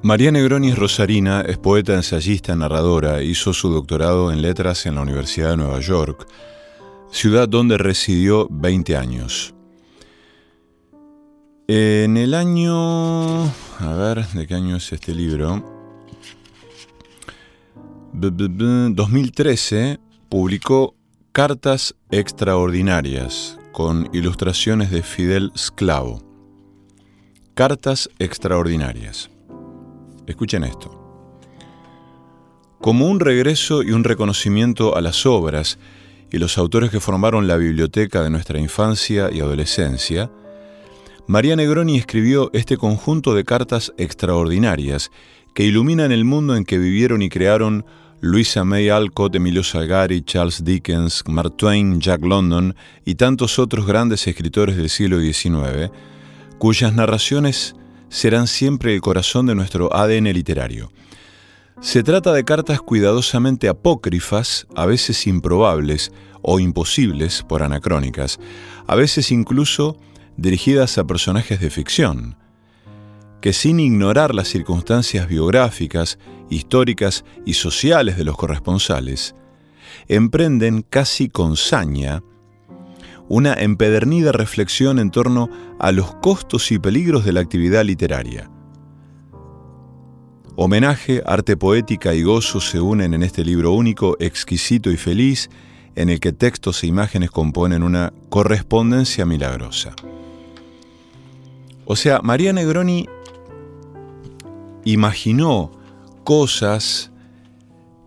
María 0.02 0.34
Negroni 0.34 0.72
es 0.72 0.78
rosarina, 0.78 1.40
es 1.48 1.58
poeta, 1.58 1.94
ensayista, 1.94 2.58
narradora, 2.58 3.24
hizo 3.24 3.54
su 3.54 3.70
doctorado 3.70 4.34
en 4.34 4.42
letras 4.42 4.86
en 4.86 4.96
la 4.96 5.02
Universidad 5.02 5.52
de 5.52 5.58
Nueva 5.58 5.80
York, 5.80 6.28
ciudad 7.10 7.48
donde 7.48 7.78
residió 7.78 8.50
20 8.52 8.98
años. 8.98 9.55
En 11.68 12.16
el 12.16 12.36
año... 12.36 13.44
A 13.44 13.94
ver, 13.98 14.24
¿de 14.28 14.46
qué 14.46 14.54
año 14.54 14.76
es 14.76 14.94
este 14.94 15.16
libro? 15.16 15.66
2013 18.14 20.00
publicó 20.30 20.94
Cartas 21.32 21.96
Extraordinarias 22.12 23.58
con 23.72 24.12
ilustraciones 24.14 24.92
de 24.92 25.02
Fidel 25.02 25.52
Sclavo. 25.58 26.22
Cartas 27.56 28.12
Extraordinarias. 28.20 29.32
Escuchen 30.28 30.66
esto. 30.66 31.02
Como 32.80 33.08
un 33.08 33.20
regreso 33.20 33.82
y 33.82 33.90
un 33.90 34.04
reconocimiento 34.04 34.96
a 34.96 35.02
las 35.02 35.26
obras 35.26 35.80
y 36.32 36.38
los 36.38 36.60
autores 36.60 36.92
que 36.92 37.00
formaron 37.00 37.48
la 37.48 37.58
biblioteca 37.58 38.22
de 38.22 38.30
nuestra 38.30 38.60
infancia 38.60 39.32
y 39.32 39.40
adolescencia, 39.40 40.30
María 41.28 41.56
Negroni 41.56 41.98
escribió 41.98 42.52
este 42.54 42.78
conjunto 42.78 43.34
de 43.34 43.44
cartas 43.44 43.92
extraordinarias 43.98 45.10
que 45.56 45.64
iluminan 45.64 46.12
el 46.12 46.24
mundo 46.24 46.56
en 46.56 46.66
que 46.66 46.78
vivieron 46.78 47.24
y 47.24 47.30
crearon 47.30 47.84
Luisa 48.22 48.64
May 48.64 48.90
Alcott, 48.90 49.36
Emilio 49.36 49.64
Salgari, 49.64 50.22
Charles 50.22 50.64
Dickens, 50.64 51.24
Mark 51.28 51.58
Twain, 51.58 52.00
Jack 52.00 52.24
London 52.24 52.76
y 53.06 53.16
tantos 53.16 53.58
otros 53.58 53.88
grandes 53.88 54.28
escritores 54.28 54.78
del 54.78 54.90
siglo 54.90 55.20
XIX, 55.20 55.92
cuyas 56.60 56.94
narraciones 56.94 57.76
serán 58.10 58.46
siempre 58.46 58.94
el 58.94 59.02
corazón 59.02 59.48
de 59.48 59.56
nuestro 59.56 59.96
ADN 59.96 60.26
literario. 60.26 60.92
Se 61.82 62.04
trata 62.04 62.34
de 62.34 62.44
cartas 62.44 62.82
cuidadosamente 62.82 63.68
apócrifas, 63.68 64.68
a 64.76 64.86
veces 64.86 65.26
improbables 65.26 66.12
o 66.44 66.60
imposibles 66.60 67.42
por 67.42 67.64
anacrónicas, 67.64 68.40
a 68.86 68.96
veces 68.96 69.32
incluso 69.32 69.98
dirigidas 70.38 70.98
a 70.98 71.06
personajes 71.06 71.60
de 71.60 71.70
ficción, 71.70 72.38
que 73.42 73.54
sin 73.54 73.80
ignorar 73.80 74.34
las 74.34 74.48
circunstancias 74.48 75.28
biográficas, 75.28 76.18
históricas 76.50 77.26
y 77.46 77.54
sociales 77.54 78.18
de 78.18 78.24
los 78.24 78.38
corresponsales, 78.38 79.36
emprenden 80.08 80.82
casi 80.82 81.30
con 81.30 81.56
saña 81.58 82.24
una 83.28 83.54
empedernida 83.54 84.32
reflexión 84.32 85.00
en 85.00 85.12
torno 85.12 85.50
a 85.80 85.92
los 85.92 86.16
costos 86.16 86.72
y 86.72 86.80
peligros 86.80 87.26
de 87.26 87.34
la 87.34 87.42
actividad 87.42 87.84
literaria. 87.84 88.50
Homenaje, 90.56 91.22
arte 91.26 91.58
poética 91.58 92.14
y 92.14 92.24
gozo 92.24 92.62
se 92.62 92.80
unen 92.80 93.14
en 93.14 93.24
este 93.24 93.44
libro 93.44 93.74
único, 93.74 94.16
exquisito 94.20 94.90
y 94.90 94.98
feliz, 94.98 95.50
en 95.96 96.10
el 96.10 96.20
que 96.20 96.34
textos 96.34 96.84
e 96.84 96.88
imágenes 96.88 97.32
componen 97.32 97.84
una 97.84 98.14
correspondencia 98.30 99.26
milagrosa. 99.26 99.96
O 101.86 101.96
sea, 101.96 102.20
María 102.22 102.52
Negroni 102.52 103.08
imaginó 104.86 105.72
cosas 106.24 107.12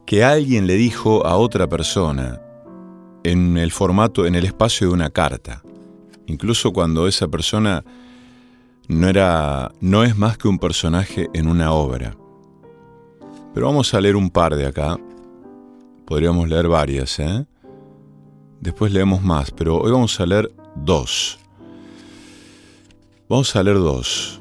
que 0.04 0.24
alguien 0.24 0.66
le 0.66 0.74
dijo 0.74 1.26
a 1.26 1.36
otra 1.36 1.68
persona 1.68 2.40
en 3.24 3.56
el 3.56 3.70
formato, 3.70 4.26
en 4.26 4.34
el 4.34 4.44
espacio 4.44 4.88
de 4.88 4.94
una 4.94 5.10
carta. 5.10 5.62
Incluso 6.26 6.72
cuando 6.72 7.06
esa 7.06 7.28
persona 7.28 7.84
no 8.88 9.08
era 9.08 9.70
no 9.80 10.02
es 10.02 10.16
más 10.16 10.38
que 10.38 10.48
un 10.48 10.58
personaje 10.58 11.28
en 11.32 11.46
una 11.46 11.72
obra. 11.72 12.16
Pero 13.54 13.66
vamos 13.66 13.92
a 13.94 14.00
leer 14.00 14.16
un 14.16 14.30
par 14.30 14.56
de 14.56 14.66
acá. 14.66 14.98
Podríamos 16.06 16.48
leer 16.48 16.68
varias, 16.68 17.18
¿eh? 17.18 17.46
Después 18.60 18.92
leemos 18.92 19.22
más, 19.22 19.50
pero 19.50 19.78
hoy 19.78 19.92
vamos 19.92 20.18
a 20.20 20.26
leer 20.26 20.50
dos. 20.74 21.38
Vamos 23.28 23.54
a 23.56 23.62
leer 23.62 23.76
dos. 23.76 24.40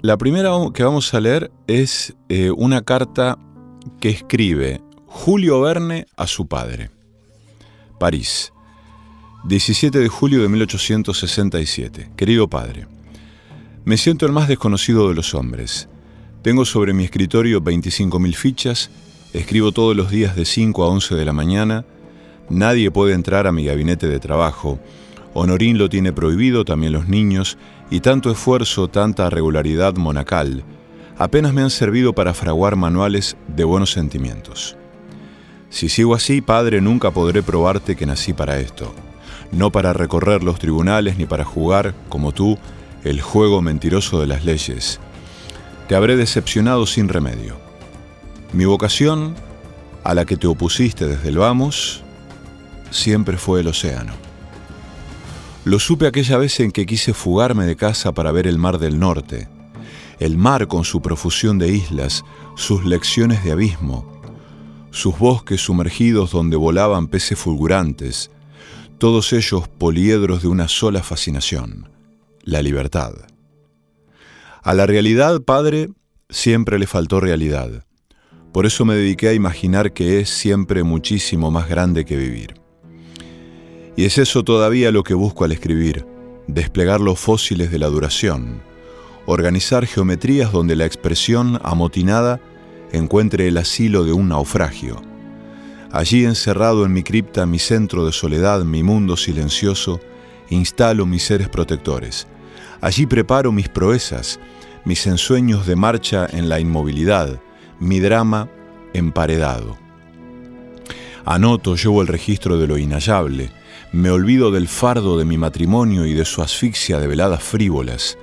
La 0.00 0.16
primera 0.16 0.50
que 0.74 0.82
vamos 0.82 1.14
a 1.14 1.20
leer 1.20 1.52
es 1.68 2.16
eh, 2.28 2.50
una 2.50 2.82
carta 2.82 3.38
que 4.00 4.08
escribe 4.08 4.82
Julio 5.06 5.60
Verne 5.60 6.06
a 6.16 6.26
su 6.26 6.48
padre. 6.48 6.90
París, 8.00 8.52
17 9.44 9.96
de 10.00 10.08
julio 10.08 10.42
de 10.42 10.48
1867. 10.48 12.10
Querido 12.16 12.48
padre, 12.50 12.88
me 13.84 13.96
siento 13.96 14.26
el 14.26 14.32
más 14.32 14.48
desconocido 14.48 15.08
de 15.08 15.14
los 15.14 15.32
hombres. 15.32 15.88
Tengo 16.42 16.64
sobre 16.64 16.94
mi 16.94 17.04
escritorio 17.04 17.62
25.000 17.62 18.34
fichas, 18.34 18.90
escribo 19.32 19.70
todos 19.70 19.96
los 19.96 20.10
días 20.10 20.34
de 20.34 20.46
5 20.46 20.82
a 20.82 20.88
11 20.88 21.14
de 21.14 21.24
la 21.24 21.32
mañana, 21.32 21.84
nadie 22.50 22.90
puede 22.90 23.14
entrar 23.14 23.46
a 23.46 23.52
mi 23.52 23.64
gabinete 23.64 24.08
de 24.08 24.18
trabajo, 24.18 24.80
Honorín 25.38 25.76
lo 25.76 25.90
tiene 25.90 26.14
prohibido, 26.14 26.64
también 26.64 26.94
los 26.94 27.08
niños, 27.08 27.58
y 27.90 28.00
tanto 28.00 28.30
esfuerzo, 28.30 28.88
tanta 28.88 29.28
regularidad 29.28 29.94
monacal, 29.96 30.64
apenas 31.18 31.52
me 31.52 31.60
han 31.60 31.68
servido 31.68 32.14
para 32.14 32.32
fraguar 32.32 32.74
manuales 32.74 33.36
de 33.46 33.64
buenos 33.64 33.92
sentimientos. 33.92 34.78
Si 35.68 35.90
sigo 35.90 36.14
así, 36.14 36.40
Padre, 36.40 36.80
nunca 36.80 37.10
podré 37.10 37.42
probarte 37.42 37.96
que 37.96 38.06
nací 38.06 38.32
para 38.32 38.60
esto, 38.60 38.94
no 39.52 39.70
para 39.70 39.92
recorrer 39.92 40.42
los 40.42 40.58
tribunales 40.58 41.18
ni 41.18 41.26
para 41.26 41.44
jugar, 41.44 41.94
como 42.08 42.32
tú, 42.32 42.58
el 43.04 43.20
juego 43.20 43.60
mentiroso 43.60 44.18
de 44.18 44.28
las 44.28 44.42
leyes. 44.46 45.00
Te 45.86 45.96
habré 45.96 46.16
decepcionado 46.16 46.86
sin 46.86 47.10
remedio. 47.10 47.58
Mi 48.54 48.64
vocación, 48.64 49.34
a 50.02 50.14
la 50.14 50.24
que 50.24 50.38
te 50.38 50.46
opusiste 50.46 51.06
desde 51.06 51.28
el 51.28 51.36
vamos, 51.36 52.02
siempre 52.90 53.36
fue 53.36 53.60
el 53.60 53.68
océano. 53.68 54.25
Lo 55.66 55.80
supe 55.80 56.06
aquella 56.06 56.38
vez 56.38 56.60
en 56.60 56.70
que 56.70 56.86
quise 56.86 57.12
fugarme 57.12 57.66
de 57.66 57.74
casa 57.74 58.14
para 58.14 58.30
ver 58.30 58.46
el 58.46 58.56
mar 58.56 58.78
del 58.78 59.00
norte, 59.00 59.48
el 60.20 60.38
mar 60.38 60.68
con 60.68 60.84
su 60.84 61.02
profusión 61.02 61.58
de 61.58 61.72
islas, 61.72 62.24
sus 62.54 62.84
lecciones 62.84 63.42
de 63.42 63.50
abismo, 63.50 64.22
sus 64.92 65.18
bosques 65.18 65.60
sumergidos 65.60 66.30
donde 66.30 66.56
volaban 66.56 67.08
peces 67.08 67.36
fulgurantes, 67.36 68.30
todos 68.98 69.32
ellos 69.32 69.66
poliedros 69.66 70.42
de 70.42 70.46
una 70.46 70.68
sola 70.68 71.02
fascinación, 71.02 71.90
la 72.44 72.62
libertad. 72.62 73.14
A 74.62 74.72
la 74.72 74.86
realidad, 74.86 75.42
Padre, 75.42 75.88
siempre 76.30 76.78
le 76.78 76.86
faltó 76.86 77.18
realidad. 77.18 77.84
Por 78.52 78.66
eso 78.66 78.84
me 78.84 78.94
dediqué 78.94 79.30
a 79.30 79.34
imaginar 79.34 79.92
que 79.92 80.20
es 80.20 80.30
siempre 80.30 80.84
muchísimo 80.84 81.50
más 81.50 81.68
grande 81.68 82.04
que 82.04 82.16
vivir. 82.16 82.65
Y 83.96 84.04
es 84.04 84.18
eso 84.18 84.44
todavía 84.44 84.92
lo 84.92 85.02
que 85.02 85.14
busco 85.14 85.44
al 85.44 85.52
escribir, 85.52 86.06
desplegar 86.46 87.00
los 87.00 87.18
fósiles 87.18 87.70
de 87.70 87.78
la 87.78 87.86
duración, 87.86 88.62
organizar 89.24 89.86
geometrías 89.86 90.52
donde 90.52 90.76
la 90.76 90.84
expresión 90.84 91.58
amotinada 91.62 92.40
encuentre 92.92 93.48
el 93.48 93.56
asilo 93.56 94.04
de 94.04 94.12
un 94.12 94.28
naufragio. 94.28 95.00
Allí 95.90 96.24
encerrado 96.24 96.84
en 96.84 96.92
mi 96.92 97.02
cripta, 97.02 97.46
mi 97.46 97.58
centro 97.58 98.04
de 98.04 98.12
soledad, 98.12 98.64
mi 98.64 98.82
mundo 98.82 99.16
silencioso, 99.16 99.98
instalo 100.50 101.06
mis 101.06 101.24
seres 101.24 101.48
protectores. 101.48 102.26
Allí 102.82 103.06
preparo 103.06 103.50
mis 103.50 103.70
proezas, 103.70 104.38
mis 104.84 105.06
ensueños 105.06 105.66
de 105.66 105.74
marcha 105.74 106.26
en 106.30 106.48
la 106.48 106.60
inmovilidad, 106.60 107.40
mi 107.80 107.98
drama 108.00 108.48
emparedado. 108.92 109.78
Anoto, 111.24 111.76
llevo 111.76 112.02
el 112.02 112.08
registro 112.08 112.58
de 112.58 112.66
lo 112.66 112.78
inhallable, 112.78 113.50
me 113.92 114.10
olvido 114.10 114.50
del 114.50 114.68
fardo 114.68 115.18
de 115.18 115.24
mi 115.24 115.38
matrimonio 115.38 116.06
y 116.06 116.14
de 116.14 116.24
su 116.24 116.42
asfixia 116.42 116.98
de 116.98 117.06
veladas 117.06 117.42
frívolas. 117.42 118.18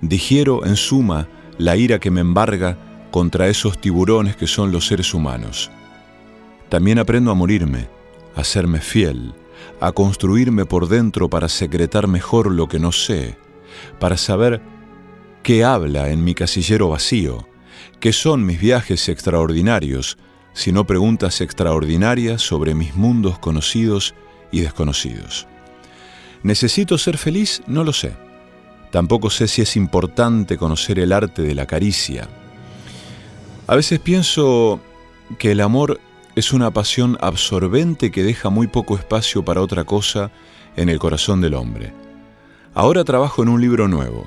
Digiero, 0.00 0.64
en 0.66 0.76
suma, 0.76 1.28
la 1.58 1.76
ira 1.76 1.98
que 1.98 2.10
me 2.10 2.20
embarga 2.20 2.76
contra 3.10 3.48
esos 3.48 3.78
tiburones 3.78 4.36
que 4.36 4.46
son 4.46 4.72
los 4.72 4.86
seres 4.86 5.14
humanos. 5.14 5.70
También 6.68 6.98
aprendo 6.98 7.30
a 7.30 7.34
morirme, 7.34 7.88
a 8.34 8.44
serme 8.44 8.80
fiel, 8.80 9.34
a 9.80 9.92
construirme 9.92 10.66
por 10.66 10.88
dentro 10.88 11.30
para 11.30 11.48
secretar 11.48 12.08
mejor 12.08 12.50
lo 12.50 12.68
que 12.68 12.78
no 12.78 12.92
sé, 12.92 13.38
para 13.98 14.16
saber 14.16 14.60
qué 15.42 15.64
habla 15.64 16.10
en 16.10 16.24
mi 16.24 16.34
casillero 16.34 16.88
vacío, 16.88 17.48
qué 18.00 18.12
son 18.12 18.44
mis 18.44 18.60
viajes 18.60 19.08
extraordinarios, 19.08 20.18
sino 20.52 20.86
preguntas 20.86 21.40
extraordinarias 21.40 22.42
sobre 22.42 22.74
mis 22.74 22.94
mundos 22.96 23.38
conocidos 23.38 24.14
y 24.56 24.60
desconocidos. 24.62 25.46
¿Necesito 26.42 26.96
ser 26.96 27.18
feliz? 27.18 27.62
No 27.66 27.84
lo 27.84 27.92
sé. 27.92 28.14
Tampoco 28.90 29.28
sé 29.28 29.48
si 29.48 29.60
es 29.60 29.76
importante 29.76 30.56
conocer 30.56 30.98
el 30.98 31.12
arte 31.12 31.42
de 31.42 31.54
la 31.54 31.66
caricia. 31.66 32.26
A 33.66 33.76
veces 33.76 33.98
pienso 33.98 34.80
que 35.38 35.52
el 35.52 35.60
amor 35.60 36.00
es 36.36 36.54
una 36.54 36.70
pasión 36.70 37.18
absorbente 37.20 38.10
que 38.10 38.22
deja 38.22 38.48
muy 38.48 38.66
poco 38.66 38.96
espacio 38.96 39.44
para 39.44 39.60
otra 39.60 39.84
cosa 39.84 40.30
en 40.76 40.88
el 40.88 40.98
corazón 40.98 41.42
del 41.42 41.54
hombre. 41.54 41.92
Ahora 42.74 43.04
trabajo 43.04 43.42
en 43.42 43.50
un 43.50 43.60
libro 43.60 43.88
nuevo. 43.88 44.26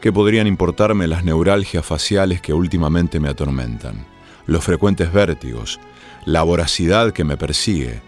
¿Qué 0.00 0.12
podrían 0.12 0.46
importarme 0.46 1.06
las 1.08 1.24
neuralgias 1.24 1.84
faciales 1.84 2.40
que 2.40 2.54
últimamente 2.54 3.20
me 3.20 3.28
atormentan? 3.28 4.06
Los 4.46 4.64
frecuentes 4.64 5.12
vértigos, 5.12 5.80
la 6.24 6.42
voracidad 6.42 7.12
que 7.12 7.24
me 7.24 7.36
persigue. 7.36 8.00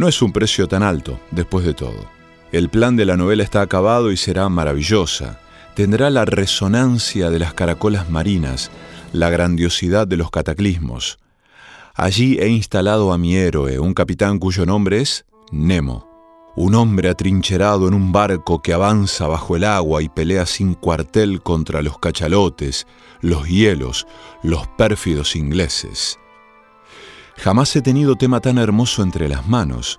No 0.00 0.08
es 0.08 0.22
un 0.22 0.32
precio 0.32 0.66
tan 0.66 0.82
alto, 0.82 1.20
después 1.30 1.62
de 1.66 1.74
todo. 1.74 2.06
El 2.52 2.70
plan 2.70 2.96
de 2.96 3.04
la 3.04 3.18
novela 3.18 3.42
está 3.42 3.60
acabado 3.60 4.10
y 4.10 4.16
será 4.16 4.48
maravillosa. 4.48 5.38
Tendrá 5.74 6.08
la 6.08 6.24
resonancia 6.24 7.28
de 7.28 7.38
las 7.38 7.52
caracolas 7.52 8.08
marinas, 8.08 8.70
la 9.12 9.28
grandiosidad 9.28 10.06
de 10.06 10.16
los 10.16 10.30
cataclismos. 10.30 11.18
Allí 11.94 12.38
he 12.40 12.48
instalado 12.48 13.12
a 13.12 13.18
mi 13.18 13.36
héroe, 13.36 13.78
un 13.78 13.92
capitán 13.92 14.38
cuyo 14.38 14.64
nombre 14.64 15.02
es 15.02 15.26
Nemo, 15.52 16.08
un 16.56 16.76
hombre 16.76 17.10
atrincherado 17.10 17.86
en 17.86 17.92
un 17.92 18.10
barco 18.10 18.62
que 18.62 18.72
avanza 18.72 19.26
bajo 19.26 19.54
el 19.54 19.64
agua 19.64 20.00
y 20.00 20.08
pelea 20.08 20.46
sin 20.46 20.72
cuartel 20.72 21.42
contra 21.42 21.82
los 21.82 21.98
cachalotes, 21.98 22.86
los 23.20 23.46
hielos, 23.46 24.06
los 24.42 24.66
pérfidos 24.78 25.36
ingleses. 25.36 26.18
Jamás 27.40 27.74
he 27.74 27.80
tenido 27.80 28.16
tema 28.16 28.40
tan 28.40 28.58
hermoso 28.58 29.02
entre 29.02 29.26
las 29.26 29.48
manos, 29.48 29.98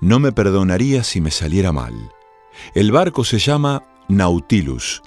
no 0.00 0.18
me 0.20 0.32
perdonaría 0.32 1.04
si 1.04 1.20
me 1.20 1.30
saliera 1.30 1.70
mal. 1.70 2.10
El 2.74 2.92
barco 2.92 3.24
se 3.24 3.38
llama 3.38 3.84
Nautilus. 4.08 5.02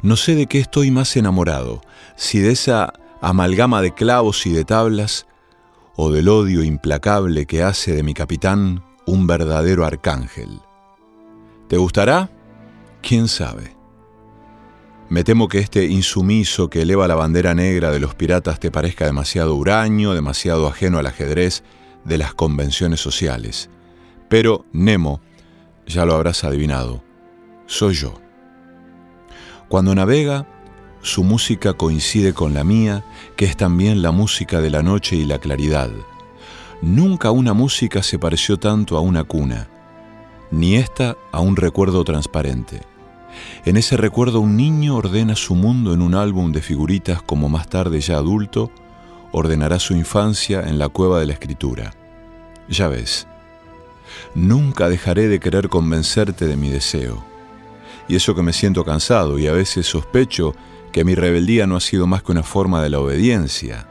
No 0.00 0.16
sé 0.16 0.34
de 0.34 0.46
qué 0.46 0.58
estoy 0.58 0.90
más 0.90 1.14
enamorado, 1.18 1.82
si 2.16 2.38
de 2.38 2.52
esa 2.52 2.94
amalgama 3.20 3.82
de 3.82 3.92
clavos 3.92 4.46
y 4.46 4.52
de 4.52 4.64
tablas, 4.64 5.26
o 5.94 6.10
del 6.10 6.30
odio 6.30 6.64
implacable 6.64 7.44
que 7.44 7.62
hace 7.62 7.92
de 7.92 8.02
mi 8.02 8.14
capitán 8.14 8.82
un 9.04 9.26
verdadero 9.26 9.84
arcángel. 9.84 10.62
¿Te 11.68 11.76
gustará? 11.76 12.30
¿Quién 13.02 13.28
sabe? 13.28 13.79
Me 15.10 15.24
temo 15.24 15.48
que 15.48 15.58
este 15.58 15.86
insumiso 15.86 16.70
que 16.70 16.82
eleva 16.82 17.08
la 17.08 17.16
bandera 17.16 17.52
negra 17.52 17.90
de 17.90 17.98
los 17.98 18.14
piratas 18.14 18.60
te 18.60 18.70
parezca 18.70 19.06
demasiado 19.06 19.56
huraño, 19.56 20.14
demasiado 20.14 20.68
ajeno 20.68 20.98
al 20.98 21.06
ajedrez 21.06 21.64
de 22.04 22.16
las 22.16 22.32
convenciones 22.32 23.00
sociales. 23.00 23.70
Pero 24.28 24.66
Nemo, 24.72 25.20
ya 25.84 26.04
lo 26.04 26.14
habrás 26.14 26.44
adivinado, 26.44 27.02
soy 27.66 27.94
yo. 27.94 28.14
Cuando 29.68 29.96
navega, 29.96 30.46
su 31.02 31.24
música 31.24 31.72
coincide 31.72 32.32
con 32.32 32.54
la 32.54 32.62
mía, 32.62 33.04
que 33.34 33.46
es 33.46 33.56
también 33.56 34.02
la 34.02 34.12
música 34.12 34.60
de 34.60 34.70
la 34.70 34.84
noche 34.84 35.16
y 35.16 35.24
la 35.24 35.40
claridad. 35.40 35.90
Nunca 36.82 37.32
una 37.32 37.52
música 37.52 38.04
se 38.04 38.20
pareció 38.20 38.58
tanto 38.58 38.96
a 38.96 39.00
una 39.00 39.24
cuna, 39.24 39.68
ni 40.52 40.76
esta 40.76 41.16
a 41.32 41.40
un 41.40 41.56
recuerdo 41.56 42.04
transparente. 42.04 42.89
En 43.64 43.76
ese 43.76 43.96
recuerdo 43.96 44.40
un 44.40 44.56
niño 44.56 44.96
ordena 44.96 45.36
su 45.36 45.54
mundo 45.54 45.92
en 45.92 46.02
un 46.02 46.14
álbum 46.14 46.52
de 46.52 46.62
figuritas 46.62 47.22
como 47.22 47.48
más 47.48 47.68
tarde 47.68 48.00
ya 48.00 48.16
adulto 48.16 48.70
ordenará 49.32 49.78
su 49.78 49.94
infancia 49.94 50.62
en 50.66 50.78
la 50.78 50.88
cueva 50.88 51.20
de 51.20 51.26
la 51.26 51.32
escritura. 51.32 51.92
Ya 52.68 52.88
ves, 52.88 53.26
nunca 54.34 54.88
dejaré 54.88 55.28
de 55.28 55.40
querer 55.40 55.68
convencerte 55.68 56.46
de 56.46 56.56
mi 56.56 56.70
deseo. 56.70 57.24
Y 58.08 58.16
eso 58.16 58.34
que 58.34 58.42
me 58.42 58.52
siento 58.52 58.84
cansado 58.84 59.38
y 59.38 59.46
a 59.46 59.52
veces 59.52 59.86
sospecho 59.86 60.54
que 60.92 61.04
mi 61.04 61.14
rebeldía 61.14 61.66
no 61.66 61.76
ha 61.76 61.80
sido 61.80 62.06
más 62.06 62.22
que 62.22 62.32
una 62.32 62.42
forma 62.42 62.82
de 62.82 62.90
la 62.90 62.98
obediencia. 62.98 63.86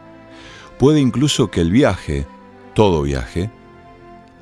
Puede 0.78 1.00
incluso 1.00 1.50
que 1.50 1.62
el 1.62 1.72
viaje, 1.72 2.26
todo 2.74 3.02
viaje, 3.02 3.50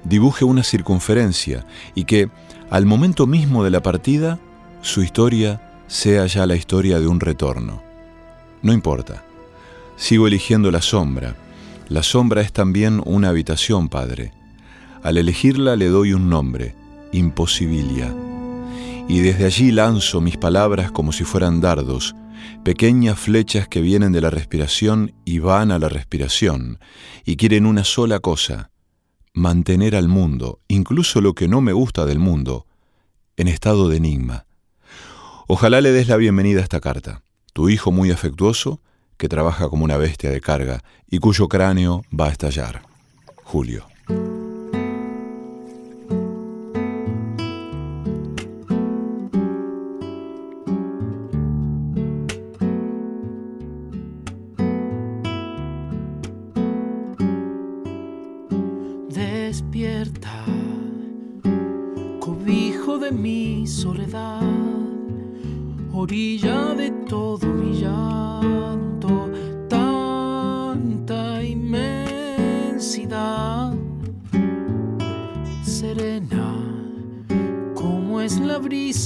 dibuje 0.03 0.45
una 0.45 0.63
circunferencia 0.63 1.65
y 1.93 2.05
que, 2.05 2.29
al 2.69 2.85
momento 2.85 3.27
mismo 3.27 3.63
de 3.63 3.71
la 3.71 3.81
partida, 3.81 4.39
su 4.81 5.01
historia 5.01 5.61
sea 5.87 6.25
ya 6.27 6.45
la 6.45 6.55
historia 6.55 6.99
de 6.99 7.07
un 7.07 7.19
retorno. 7.19 7.81
No 8.61 8.73
importa. 8.73 9.23
Sigo 9.95 10.27
eligiendo 10.27 10.71
la 10.71 10.81
sombra. 10.81 11.35
La 11.89 12.03
sombra 12.03 12.41
es 12.41 12.51
también 12.51 13.01
una 13.05 13.29
habitación, 13.29 13.89
Padre. 13.89 14.33
Al 15.03 15.17
elegirla 15.17 15.75
le 15.75 15.87
doy 15.87 16.13
un 16.13 16.29
nombre, 16.29 16.75
imposibilia. 17.11 18.13
Y 19.07 19.19
desde 19.19 19.45
allí 19.45 19.71
lanzo 19.71 20.19
mis 20.19 20.37
palabras 20.37 20.91
como 20.91 21.13
si 21.13 21.23
fueran 21.23 21.61
dardos, 21.61 22.15
pequeñas 22.63 23.17
flechas 23.17 23.67
que 23.67 23.79
vienen 23.79 24.11
de 24.11 24.21
la 24.21 24.29
respiración 24.29 25.13
y 25.23 25.39
van 25.39 25.71
a 25.71 25.79
la 25.79 25.87
respiración, 25.87 26.79
y 27.25 27.37
quieren 27.37 27.65
una 27.65 27.85
sola 27.85 28.19
cosa, 28.19 28.69
mantener 29.33 29.95
al 29.95 30.09
mundo, 30.09 30.59
incluso 30.67 31.21
lo 31.21 31.33
que 31.33 31.47
no 31.47 31.61
me 31.61 31.71
gusta 31.71 32.05
del 32.05 32.19
mundo, 32.19 32.65
en 33.37 33.47
estado 33.47 33.87
de 33.87 33.97
enigma. 33.97 34.46
Ojalá 35.49 35.79
le 35.79 35.93
des 35.93 36.09
la 36.09 36.17
bienvenida 36.17 36.59
a 36.59 36.63
esta 36.63 36.81
carta. 36.81 37.21
Tu 37.53 37.69
hijo 37.69 37.89
muy 37.89 38.11
afectuoso, 38.11 38.81
que 39.15 39.29
trabaja 39.29 39.69
como 39.69 39.85
una 39.85 39.95
bestia 39.95 40.29
de 40.29 40.41
carga 40.41 40.83
y 41.09 41.19
cuyo 41.19 41.47
cráneo 41.47 42.03
va 42.11 42.25
a 42.25 42.31
estallar. 42.31 42.81
Julio. 43.45 43.85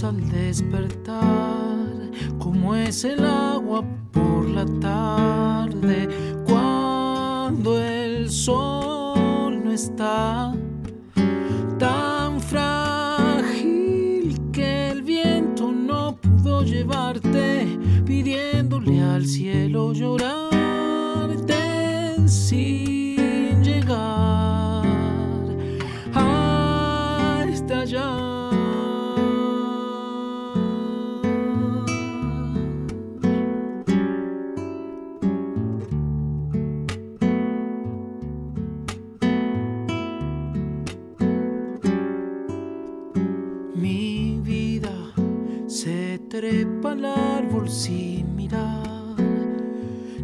Al 0.03 0.29
despertar, 0.29 2.11
como 2.39 2.75
es 2.75 3.03
el 3.03 3.23
agua 3.23 3.83
por 4.11 4.49
la 4.49 4.65
tarde, 4.79 6.09
cuando 6.47 7.79
el 7.79 8.29
sol 8.29 9.63
no 9.63 9.71
está 9.71 10.53
trepa 46.31 46.93
al 46.93 47.03
árbol 47.03 47.67
sin 47.67 48.37
mirar. 48.37 49.17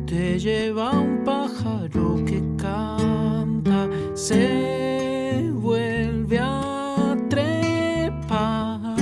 Te 0.05 0.39
lleva 0.39 0.91
un 0.91 1.25
pájaro 1.25 2.23
que 2.25 2.41
canta, 2.55 3.89
se 4.13 5.51
vuelve 5.53 6.39
a 6.39 7.13
trepar. 7.29 8.95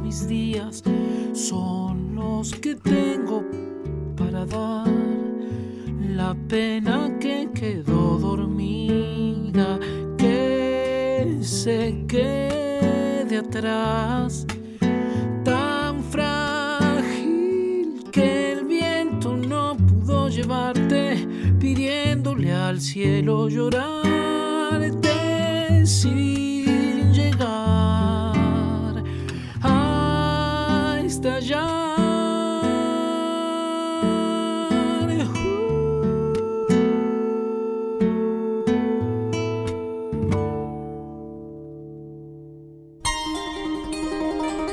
Mis 0.00 0.28
días 0.28 0.84
son 1.32 2.14
los 2.14 2.52
que 2.52 2.76
tengo 2.76 3.42
para 4.16 4.46
dar. 4.46 4.86
La 6.14 6.32
pena 6.46 7.18
que 7.18 7.50
quedó 7.52 8.18
dormida, 8.18 9.80
que 10.16 11.38
se 11.40 12.04
quede 12.06 13.38
atrás. 13.38 14.46
observarte, 20.48 21.28
pidiéndole 21.60 22.52
al 22.52 22.80
cielo 22.80 23.48
llorarte 23.48 23.86
sin 25.86 27.12
llegar 27.12 28.32
a 29.62 31.00
estallar. 31.04 31.68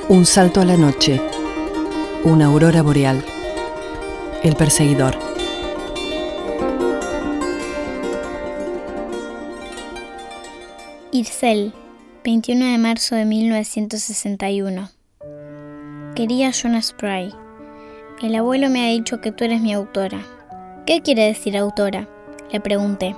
Un 0.07 0.25
salto 0.25 0.61
a 0.61 0.65
la 0.65 0.77
noche, 0.77 1.19
una 2.23 2.45
aurora 2.45 2.81
boreal. 2.81 3.25
El 4.43 4.55
perseguidor. 4.55 5.34
Ircel, 11.15 11.71
21 12.25 12.73
de 12.73 12.77
marzo 12.77 13.15
de 13.15 13.23
1961. 13.23 14.89
Quería 16.13 16.51
Jonas 16.51 16.87
Spray. 16.87 17.33
El 18.21 18.35
abuelo 18.35 18.69
me 18.69 18.85
ha 18.85 18.89
dicho 18.89 19.21
que 19.21 19.31
tú 19.31 19.45
eres 19.45 19.61
mi 19.61 19.71
autora. 19.71 20.19
¿Qué 20.85 21.01
quiere 21.01 21.23
decir 21.23 21.55
autora? 21.55 22.09
Le 22.51 22.59
pregunté. 22.59 23.15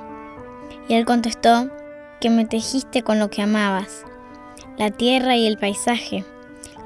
Y 0.88 0.94
él 0.94 1.06
contestó 1.06 1.72
que 2.22 2.30
me 2.30 2.46
tejiste 2.46 3.02
con 3.02 3.18
lo 3.18 3.32
que 3.32 3.42
amabas, 3.42 4.04
la 4.78 4.92
tierra 4.92 5.36
y 5.36 5.48
el 5.48 5.58
paisaje, 5.58 6.24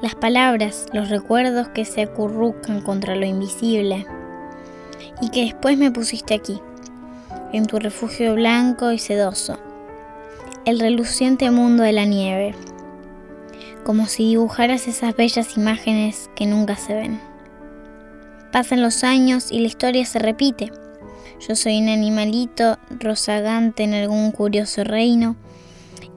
las 0.01 0.15
palabras, 0.15 0.85
los 0.93 1.09
recuerdos 1.09 1.67
que 1.67 1.83
se 1.83 2.03
acurrucan 2.03 2.79
contra 2.79 3.17
lo 3.17 3.25
invisible, 3.25 4.05
y 5.21 5.27
que 5.27 5.41
después 5.41 5.77
me 5.77 5.91
pusiste 5.91 6.33
aquí, 6.33 6.61
en 7.51 7.65
tu 7.65 7.79
refugio 7.79 8.33
blanco 8.35 8.93
y 8.93 8.97
sedoso, 8.97 9.59
el 10.65 10.79
reluciente 10.79 11.51
mundo 11.51 11.83
de 11.83 11.93
la 11.93 12.05
nieve, 12.05 12.55
como 13.83 14.07
si 14.07 14.29
dibujaras 14.29 14.87
esas 14.87 15.15
bellas 15.15 15.57
imágenes 15.57 16.29
que 16.35 16.45
nunca 16.45 16.75
se 16.75 16.93
ven. 16.93 17.21
Pasan 18.51 18.81
los 18.81 19.03
años 19.03 19.51
y 19.51 19.59
la 19.59 19.67
historia 19.67 20.05
se 20.05 20.19
repite 20.19 20.71
yo 21.47 21.55
soy 21.55 21.79
un 21.79 21.89
animalito 21.89 22.77
rozagante 22.99 23.81
en 23.81 23.95
algún 23.95 24.31
curioso 24.31 24.83
reino 24.83 25.35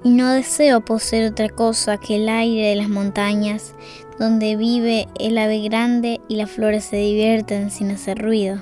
y 0.03 0.11
no 0.11 0.31
deseo 0.31 0.85
poseer 0.85 1.31
otra 1.31 1.49
cosa 1.49 1.97
que 1.97 2.17
el 2.17 2.29
aire 2.29 2.69
de 2.69 2.77
las 2.77 2.91
montañas, 2.91 3.75
donde 4.19 4.55
vive 4.57 5.09
el 5.19 5.39
ave 5.39 5.63
grande 5.63 6.21
y 6.29 6.37
las 6.37 6.51
flores 6.51 6.85
se 6.85 6.97
divierten 6.97 7.71
sin 7.71 7.91
hacer 7.91 8.19
ruido. 8.19 8.59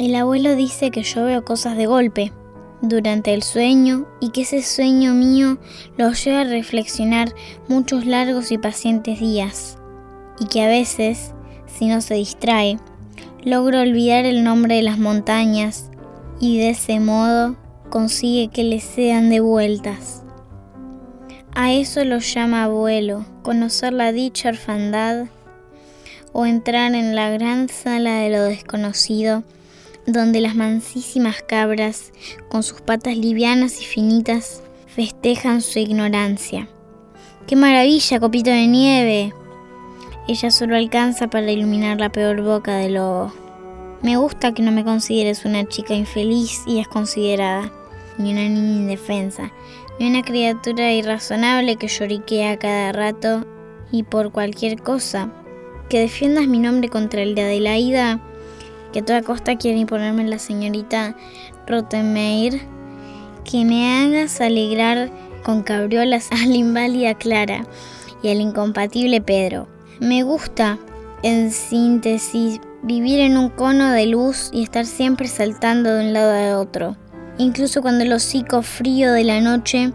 El 0.00 0.16
abuelo 0.16 0.56
dice 0.56 0.90
que 0.90 1.04
yo 1.04 1.24
veo 1.24 1.44
cosas 1.44 1.76
de 1.76 1.86
golpe 1.86 2.32
durante 2.82 3.34
el 3.34 3.42
sueño 3.42 4.06
y 4.20 4.30
que 4.30 4.42
ese 4.42 4.62
sueño 4.62 5.14
mío 5.14 5.58
lo 5.96 6.12
lleva 6.12 6.40
a 6.40 6.44
reflexionar 6.44 7.34
muchos 7.68 8.06
largos 8.06 8.50
y 8.52 8.58
pacientes 8.58 9.20
días 9.20 9.78
y 10.38 10.46
que 10.46 10.62
a 10.62 10.68
veces, 10.68 11.34
si 11.66 11.86
no 11.86 12.00
se 12.00 12.14
distrae, 12.14 12.78
logro 13.44 13.80
olvidar 13.80 14.24
el 14.24 14.42
nombre 14.44 14.76
de 14.76 14.82
las 14.82 14.98
montañas 14.98 15.90
y 16.40 16.58
de 16.58 16.70
ese 16.70 17.00
modo 17.00 17.56
consigue 17.90 18.48
que 18.48 18.64
le 18.64 18.80
sean 18.80 19.28
devueltas. 19.28 20.22
A 21.52 21.72
eso 21.72 22.04
lo 22.04 22.18
llama 22.18 22.64
abuelo, 22.64 23.26
conocer 23.42 23.92
la 23.92 24.12
dicha 24.12 24.50
orfandad 24.50 25.26
o 26.32 26.46
entrar 26.46 26.94
en 26.94 27.16
la 27.16 27.30
gran 27.30 27.68
sala 27.68 28.20
de 28.20 28.30
lo 28.30 28.44
desconocido, 28.44 29.42
donde 30.06 30.40
las 30.40 30.54
mansísimas 30.54 31.42
cabras, 31.42 32.12
con 32.48 32.62
sus 32.62 32.80
patas 32.80 33.16
livianas 33.16 33.80
y 33.80 33.84
finitas, 33.84 34.62
festejan 34.86 35.62
su 35.62 35.78
ignorancia. 35.78 36.68
¡Qué 37.46 37.56
maravilla, 37.56 38.20
copito 38.20 38.50
de 38.50 38.66
nieve! 38.66 39.34
Ella 40.28 40.50
solo 40.50 40.76
alcanza 40.76 41.28
para 41.28 41.50
iluminar 41.50 41.98
la 41.98 42.12
peor 42.12 42.42
boca 42.42 42.76
del 42.76 42.94
lobo. 42.94 43.32
Me 44.02 44.16
gusta 44.16 44.54
que 44.54 44.62
no 44.62 44.72
me 44.72 44.84
consideres 44.84 45.44
una 45.44 45.66
chica 45.66 45.94
infeliz 45.94 46.62
y 46.66 46.76
desconsiderada, 46.76 47.72
ni 48.16 48.32
una 48.32 48.48
niña 48.48 48.80
indefensa, 48.80 49.52
ni 49.98 50.08
una 50.08 50.22
criatura 50.22 50.92
irrazonable 50.92 51.76
que 51.76 51.88
lloriquea 51.88 52.58
cada 52.58 52.92
rato 52.92 53.44
y 53.90 54.04
por 54.04 54.30
cualquier 54.32 54.80
cosa. 54.80 55.32
Que 55.88 55.98
defiendas 55.98 56.46
mi 56.46 56.58
nombre 56.58 56.88
contra 56.88 57.22
el 57.22 57.34
de 57.34 57.42
Adelaida, 57.42 58.20
que 58.92 59.00
a 59.00 59.04
toda 59.04 59.22
costa 59.22 59.56
quiere 59.56 59.78
imponerme 59.78 60.24
la 60.26 60.38
señorita 60.38 61.14
Rottenmeier, 61.66 62.60
que 63.44 63.64
me 63.64 64.02
hagas 64.02 64.40
alegrar 64.40 65.10
con 65.42 65.62
cabriolas 65.62 66.30
a 66.32 66.46
la 66.46 66.56
inválida 66.56 67.14
Clara 67.14 67.64
y 68.22 68.30
al 68.30 68.40
incompatible 68.40 69.20
Pedro. 69.20 69.68
Me 70.00 70.22
gusta, 70.22 70.78
en 71.22 71.50
síntesis, 71.50 72.60
vivir 72.82 73.20
en 73.20 73.36
un 73.36 73.50
cono 73.50 73.90
de 73.90 74.06
luz 74.06 74.50
y 74.52 74.62
estar 74.62 74.86
siempre 74.86 75.28
saltando 75.28 75.94
de 75.94 76.06
un 76.06 76.12
lado 76.12 76.32
a 76.32 76.60
otro. 76.60 76.96
Incluso 77.38 77.82
cuando 77.82 78.04
el 78.04 78.12
hocico 78.12 78.62
frío 78.62 79.12
de 79.12 79.24
la 79.24 79.40
noche 79.40 79.92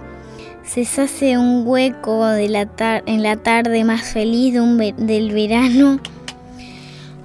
se 0.63 0.81
hace 0.81 1.37
un 1.37 1.63
hueco 1.65 2.25
de 2.25 2.49
la 2.49 2.67
en 3.05 3.23
la 3.23 3.37
tarde 3.37 3.83
más 3.83 4.01
feliz 4.01 4.55
del 4.97 5.31
verano, 5.31 5.99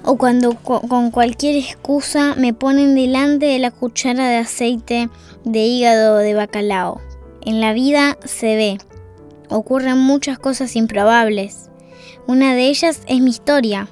o 0.04 0.16
cuando 0.16 0.54
con 0.54 1.10
cualquier 1.10 1.56
excusa 1.56 2.34
me 2.36 2.54
ponen 2.54 2.94
delante 2.94 3.46
de 3.46 3.58
la 3.58 3.70
cuchara 3.70 4.28
de 4.28 4.38
aceite 4.38 5.08
de 5.44 5.60
hígado 5.60 6.18
de 6.18 6.34
bacalao. 6.34 7.00
En 7.42 7.60
la 7.60 7.72
vida 7.72 8.18
se 8.24 8.56
ve, 8.56 8.78
ocurren 9.48 9.98
muchas 9.98 10.38
cosas 10.38 10.76
improbables. 10.76 11.70
Una 12.26 12.54
de 12.54 12.68
ellas 12.68 13.02
es 13.06 13.20
mi 13.20 13.30
historia. 13.30 13.88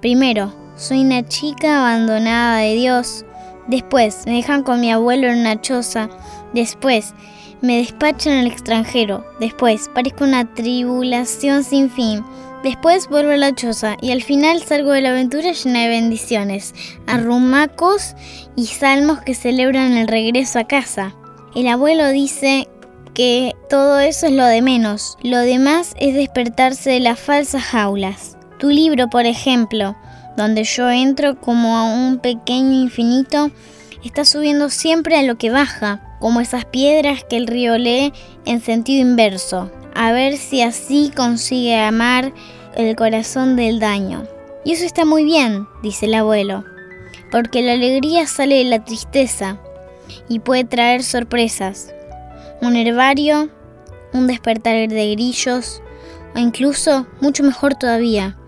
Primero, 0.00 0.52
soy 0.76 1.00
una 1.00 1.26
chica 1.26 1.80
abandonada 1.80 2.58
de 2.58 2.74
Dios. 2.74 3.24
Después, 3.66 4.22
me 4.26 4.34
dejan 4.34 4.62
con 4.62 4.80
mi 4.80 4.90
abuelo 4.90 5.26
en 5.26 5.40
una 5.40 5.60
choza. 5.60 6.08
Después, 6.54 7.14
me 7.60 7.78
despachan 7.78 8.38
al 8.38 8.46
extranjero. 8.46 9.24
Después, 9.40 9.90
parezco 9.92 10.24
una 10.24 10.54
tribulación 10.54 11.64
sin 11.64 11.90
fin. 11.90 12.24
Después 12.62 13.08
vuelvo 13.08 13.30
a 13.30 13.36
la 13.36 13.54
choza 13.54 13.96
y 14.00 14.10
al 14.10 14.22
final 14.22 14.62
salgo 14.62 14.90
de 14.90 15.00
la 15.00 15.10
aventura 15.10 15.52
llena 15.52 15.82
de 15.82 15.88
bendiciones, 15.88 16.74
arrumacos 17.06 18.16
y 18.56 18.66
salmos 18.66 19.20
que 19.20 19.34
celebran 19.34 19.96
el 19.96 20.08
regreso 20.08 20.58
a 20.58 20.64
casa. 20.64 21.14
El 21.54 21.68
abuelo 21.68 22.08
dice 22.08 22.68
que 23.14 23.54
todo 23.70 24.00
eso 24.00 24.26
es 24.26 24.32
lo 24.32 24.44
de 24.44 24.60
menos, 24.60 25.16
lo 25.22 25.38
demás 25.38 25.94
es 26.00 26.14
despertarse 26.14 26.90
de 26.90 27.00
las 27.00 27.20
falsas 27.20 27.62
jaulas. 27.62 28.36
Tu 28.58 28.70
libro, 28.70 29.08
por 29.08 29.26
ejemplo, 29.26 29.96
donde 30.36 30.64
yo 30.64 30.90
entro 30.90 31.40
como 31.40 31.76
a 31.76 31.84
un 31.84 32.18
pequeño 32.18 32.82
infinito, 32.82 33.52
está 34.04 34.24
subiendo 34.24 34.68
siempre 34.68 35.16
a 35.16 35.22
lo 35.22 35.38
que 35.38 35.50
baja, 35.50 36.16
como 36.18 36.40
esas 36.40 36.64
piedras 36.64 37.22
que 37.22 37.36
el 37.36 37.46
río 37.46 37.78
lee 37.78 38.12
en 38.44 38.60
sentido 38.60 39.02
inverso, 39.02 39.70
a 39.98 40.12
ver 40.12 40.36
si 40.36 40.62
así 40.62 41.10
consigue 41.14 41.76
amar 41.76 42.32
el 42.76 42.94
corazón 42.94 43.56
del 43.56 43.80
daño. 43.80 44.22
Y 44.64 44.72
eso 44.72 44.84
está 44.84 45.04
muy 45.04 45.24
bien, 45.24 45.66
dice 45.82 46.06
el 46.06 46.14
abuelo, 46.14 46.64
porque 47.32 47.62
la 47.62 47.72
alegría 47.72 48.28
sale 48.28 48.58
de 48.58 48.64
la 48.64 48.84
tristeza 48.84 49.58
y 50.28 50.38
puede 50.38 50.62
traer 50.62 51.02
sorpresas 51.02 51.92
un 52.60 52.76
herbario, 52.76 53.50
un 54.12 54.28
despertar 54.28 54.88
de 54.88 55.10
grillos 55.12 55.82
o 56.34 56.38
incluso, 56.38 57.08
mucho 57.20 57.42
mejor 57.42 57.74
todavía, 57.74 58.38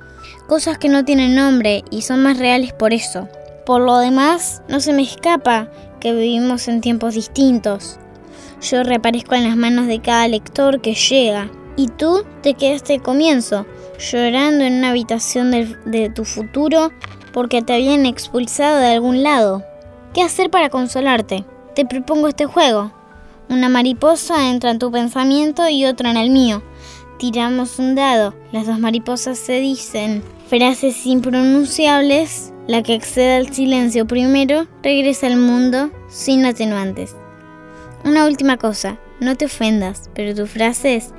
cosas 0.46 0.78
que 0.78 0.88
no 0.88 1.04
tienen 1.04 1.34
nombre 1.34 1.82
y 1.90 2.02
son 2.02 2.22
más 2.22 2.38
reales 2.38 2.72
por 2.72 2.92
eso. 2.92 3.28
Por 3.66 3.80
lo 3.80 3.98
demás, 3.98 4.62
no 4.68 4.78
se 4.78 4.92
me 4.92 5.02
escapa 5.02 5.68
que 5.98 6.12
vivimos 6.12 6.68
en 6.68 6.80
tiempos 6.80 7.14
distintos. 7.14 7.98
Yo 8.60 8.82
reaparezco 8.82 9.34
en 9.34 9.44
las 9.44 9.56
manos 9.56 9.86
de 9.86 10.00
cada 10.00 10.28
lector 10.28 10.80
que 10.80 10.94
llega 10.94 11.50
y 11.76 11.88
tú 11.88 12.24
te 12.42 12.54
quedaste 12.54 12.94
al 12.94 13.02
comienzo, 13.02 13.64
llorando 13.98 14.64
en 14.64 14.74
una 14.74 14.90
habitación 14.90 15.50
de, 15.50 16.10
tu 16.14 16.24
futuro 16.26 16.90
porque 17.32 17.62
te 17.62 17.72
habían 17.72 18.04
expulsado 18.04 18.78
de 18.78 18.88
algún 18.88 19.22
lado. 19.22 19.64
¿Qué 20.12 20.22
hacer 20.22 20.50
para 20.50 20.68
consolarte? 20.68 21.44
Te 21.74 21.86
propongo 21.86 22.28
este 22.28 22.44
juego. 22.44 22.92
Una 23.48 23.68
mariposa 23.68 24.50
entra 24.50 24.70
en 24.70 24.78
tu 24.78 24.90
pensamiento 24.92 25.68
y 25.68 25.86
otra 25.86 26.10
en 26.10 26.18
el 26.18 26.30
mío. 26.30 26.62
Tiramos 27.18 27.78
un 27.78 27.94
dado. 27.94 28.34
Las 28.52 28.66
dos 28.66 28.78
mariposas 28.78 29.38
se 29.38 29.60
dicen 29.60 30.22
frases 30.48 31.06
impronunciables. 31.06 32.52
La 32.66 32.82
que 32.82 32.94
exceda 32.94 33.38
el 33.38 33.52
silencio 33.52 34.06
primero 34.06 34.66
regresa 34.82 35.28
al 35.28 35.36
mundo 35.36 35.90
sin 36.08 36.44
atenuantes. 36.44 37.16
Una 38.04 38.26
última 38.26 38.56
cosa. 38.56 38.98
No 39.20 39.36
te 39.36 39.44
ofendas, 39.44 40.10
pero 40.14 40.34
tus 40.34 40.50
frases 40.50 41.12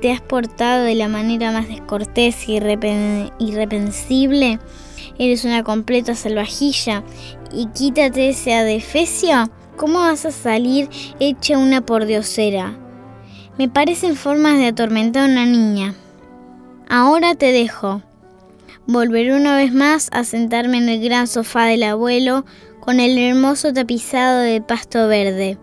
te 0.00 0.12
has 0.12 0.20
portado 0.20 0.84
de 0.84 0.94
la 0.94 1.08
manera 1.08 1.52
más 1.52 1.68
descortés 1.68 2.48
y 2.48 2.56
irrepensible. 3.38 4.58
Eres 5.18 5.44
una 5.44 5.62
completa 5.62 6.14
salvajilla 6.14 7.02
y 7.52 7.66
quítate 7.68 8.28
ese 8.28 8.54
adefesio 8.54 9.50
¿Cómo 9.76 9.98
vas 9.98 10.24
a 10.24 10.30
salir 10.30 10.88
hecha 11.20 11.58
una 11.58 11.84
pordiosera? 11.84 12.78
Me 13.58 13.68
parecen 13.68 14.16
formas 14.16 14.56
de 14.56 14.68
atormentar 14.68 15.24
a 15.24 15.32
una 15.32 15.44
niña. 15.44 15.94
Ahora 16.88 17.34
te 17.34 17.52
dejo. 17.52 18.00
Volveré 18.86 19.36
una 19.36 19.54
vez 19.54 19.74
más 19.74 20.08
a 20.12 20.24
sentarme 20.24 20.78
en 20.78 20.88
el 20.88 21.04
gran 21.04 21.26
sofá 21.26 21.66
del 21.66 21.82
abuelo 21.82 22.46
con 22.80 23.00
el 23.00 23.18
hermoso 23.18 23.74
tapizado 23.74 24.40
de 24.40 24.62
pasto 24.62 25.08
verde, 25.08 25.58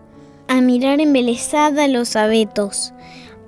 a 0.48 0.60
mirar 0.60 1.00
embelesada 1.00 1.88
los 1.88 2.16
abetos, 2.16 2.92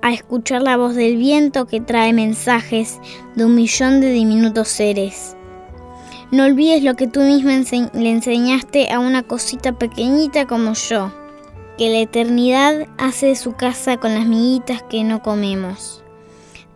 a 0.01 0.13
escuchar 0.13 0.61
la 0.61 0.77
voz 0.77 0.95
del 0.95 1.17
viento 1.17 1.65
que 1.65 1.81
trae 1.81 2.13
mensajes 2.13 2.99
de 3.35 3.45
un 3.45 3.55
millón 3.55 4.01
de 4.01 4.11
diminutos 4.11 4.67
seres. 4.67 5.35
No 6.31 6.43
olvides 6.43 6.83
lo 6.83 6.95
que 6.95 7.07
tú 7.07 7.21
misma 7.21 7.53
le 7.93 8.09
enseñaste 8.09 8.91
a 8.91 8.99
una 8.99 9.23
cosita 9.23 9.73
pequeñita 9.73 10.45
como 10.45 10.73
yo, 10.73 11.11
que 11.77 11.89
la 11.89 11.99
eternidad 11.99 12.87
hace 12.97 13.27
de 13.27 13.35
su 13.35 13.53
casa 13.53 13.97
con 13.97 14.13
las 14.13 14.25
miguitas 14.25 14.83
que 14.83 15.03
no 15.03 15.21
comemos. 15.21 16.03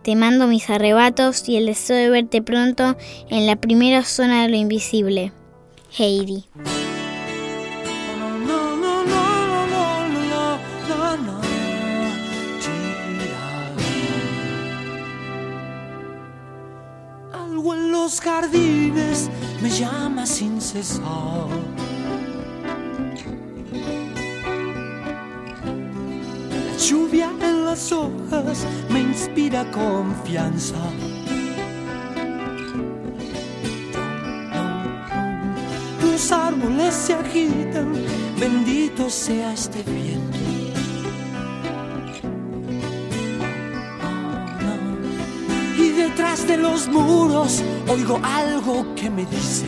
Te 0.02 0.16
mando 0.16 0.46
mis 0.46 0.68
arrebatos 0.70 1.48
y 1.48 1.56
el 1.56 1.66
deseo 1.66 1.96
de 1.96 2.10
verte 2.10 2.42
pronto 2.42 2.96
en 3.28 3.46
la 3.46 3.56
primera 3.56 4.04
zona 4.04 4.42
de 4.42 4.48
lo 4.48 4.56
invisible. 4.56 5.32
Heidi. 5.96 6.44
Los 18.02 18.20
jardines 18.20 19.30
me 19.62 19.70
llama 19.70 20.26
sin 20.26 20.60
cesar. 20.60 21.46
La 26.66 26.76
lluvia 26.76 27.30
en 27.40 27.64
las 27.64 27.92
hojas 27.92 28.66
me 28.90 29.02
inspira 29.02 29.70
confianza. 29.70 30.82
Los 36.02 36.32
árboles 36.32 36.94
se 36.94 37.14
agitan, 37.14 37.92
bendito 38.40 39.08
sea 39.08 39.52
este 39.52 39.80
viento. 39.84 40.41
Detrás 46.02 46.46
de 46.48 46.56
los 46.56 46.88
muros 46.88 47.62
oigo 47.88 48.20
algo 48.22 48.94
que 48.96 49.08
me 49.08 49.24
dice. 49.24 49.66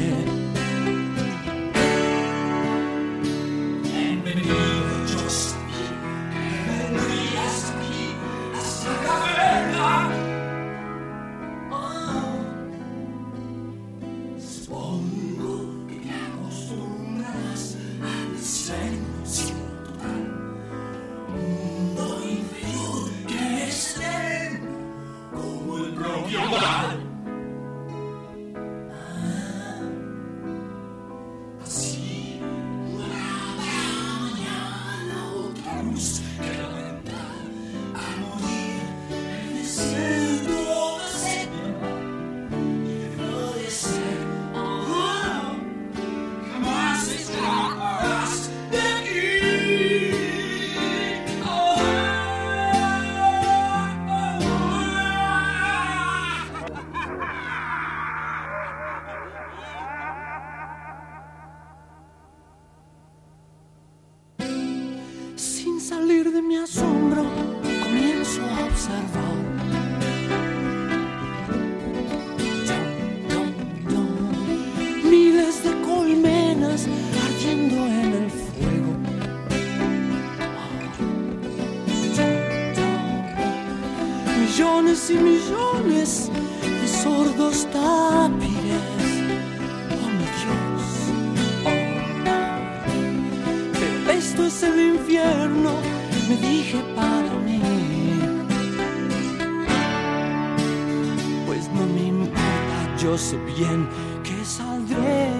Yo 103.04 103.18
sé 103.18 103.36
bien 103.36 103.86
que 104.22 104.42
saldré 104.46 105.33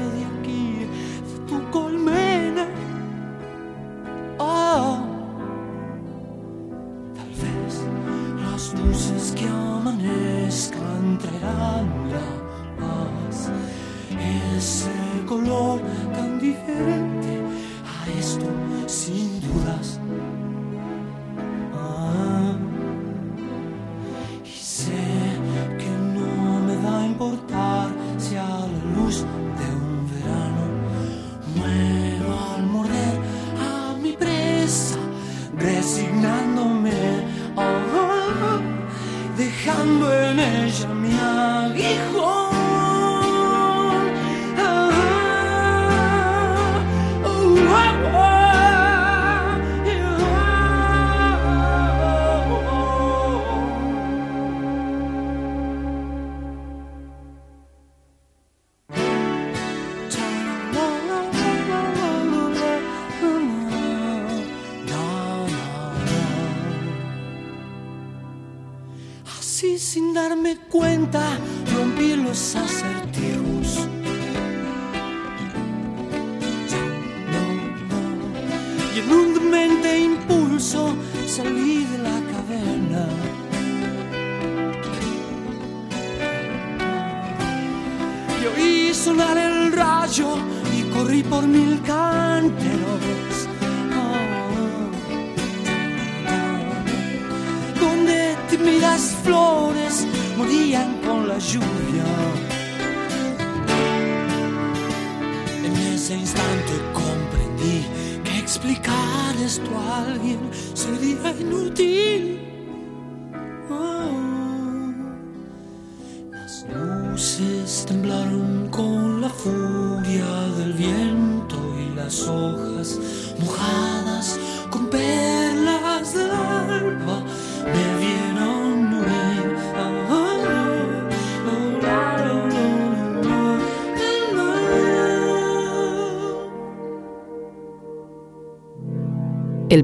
alguien 109.98 110.40
sería 110.74 111.30
inútil. 111.38 112.43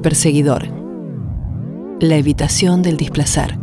Perseguidor. 0.01 0.67
La 1.99 2.17
evitación 2.17 2.81
del 2.81 2.97
displacer. 2.97 3.60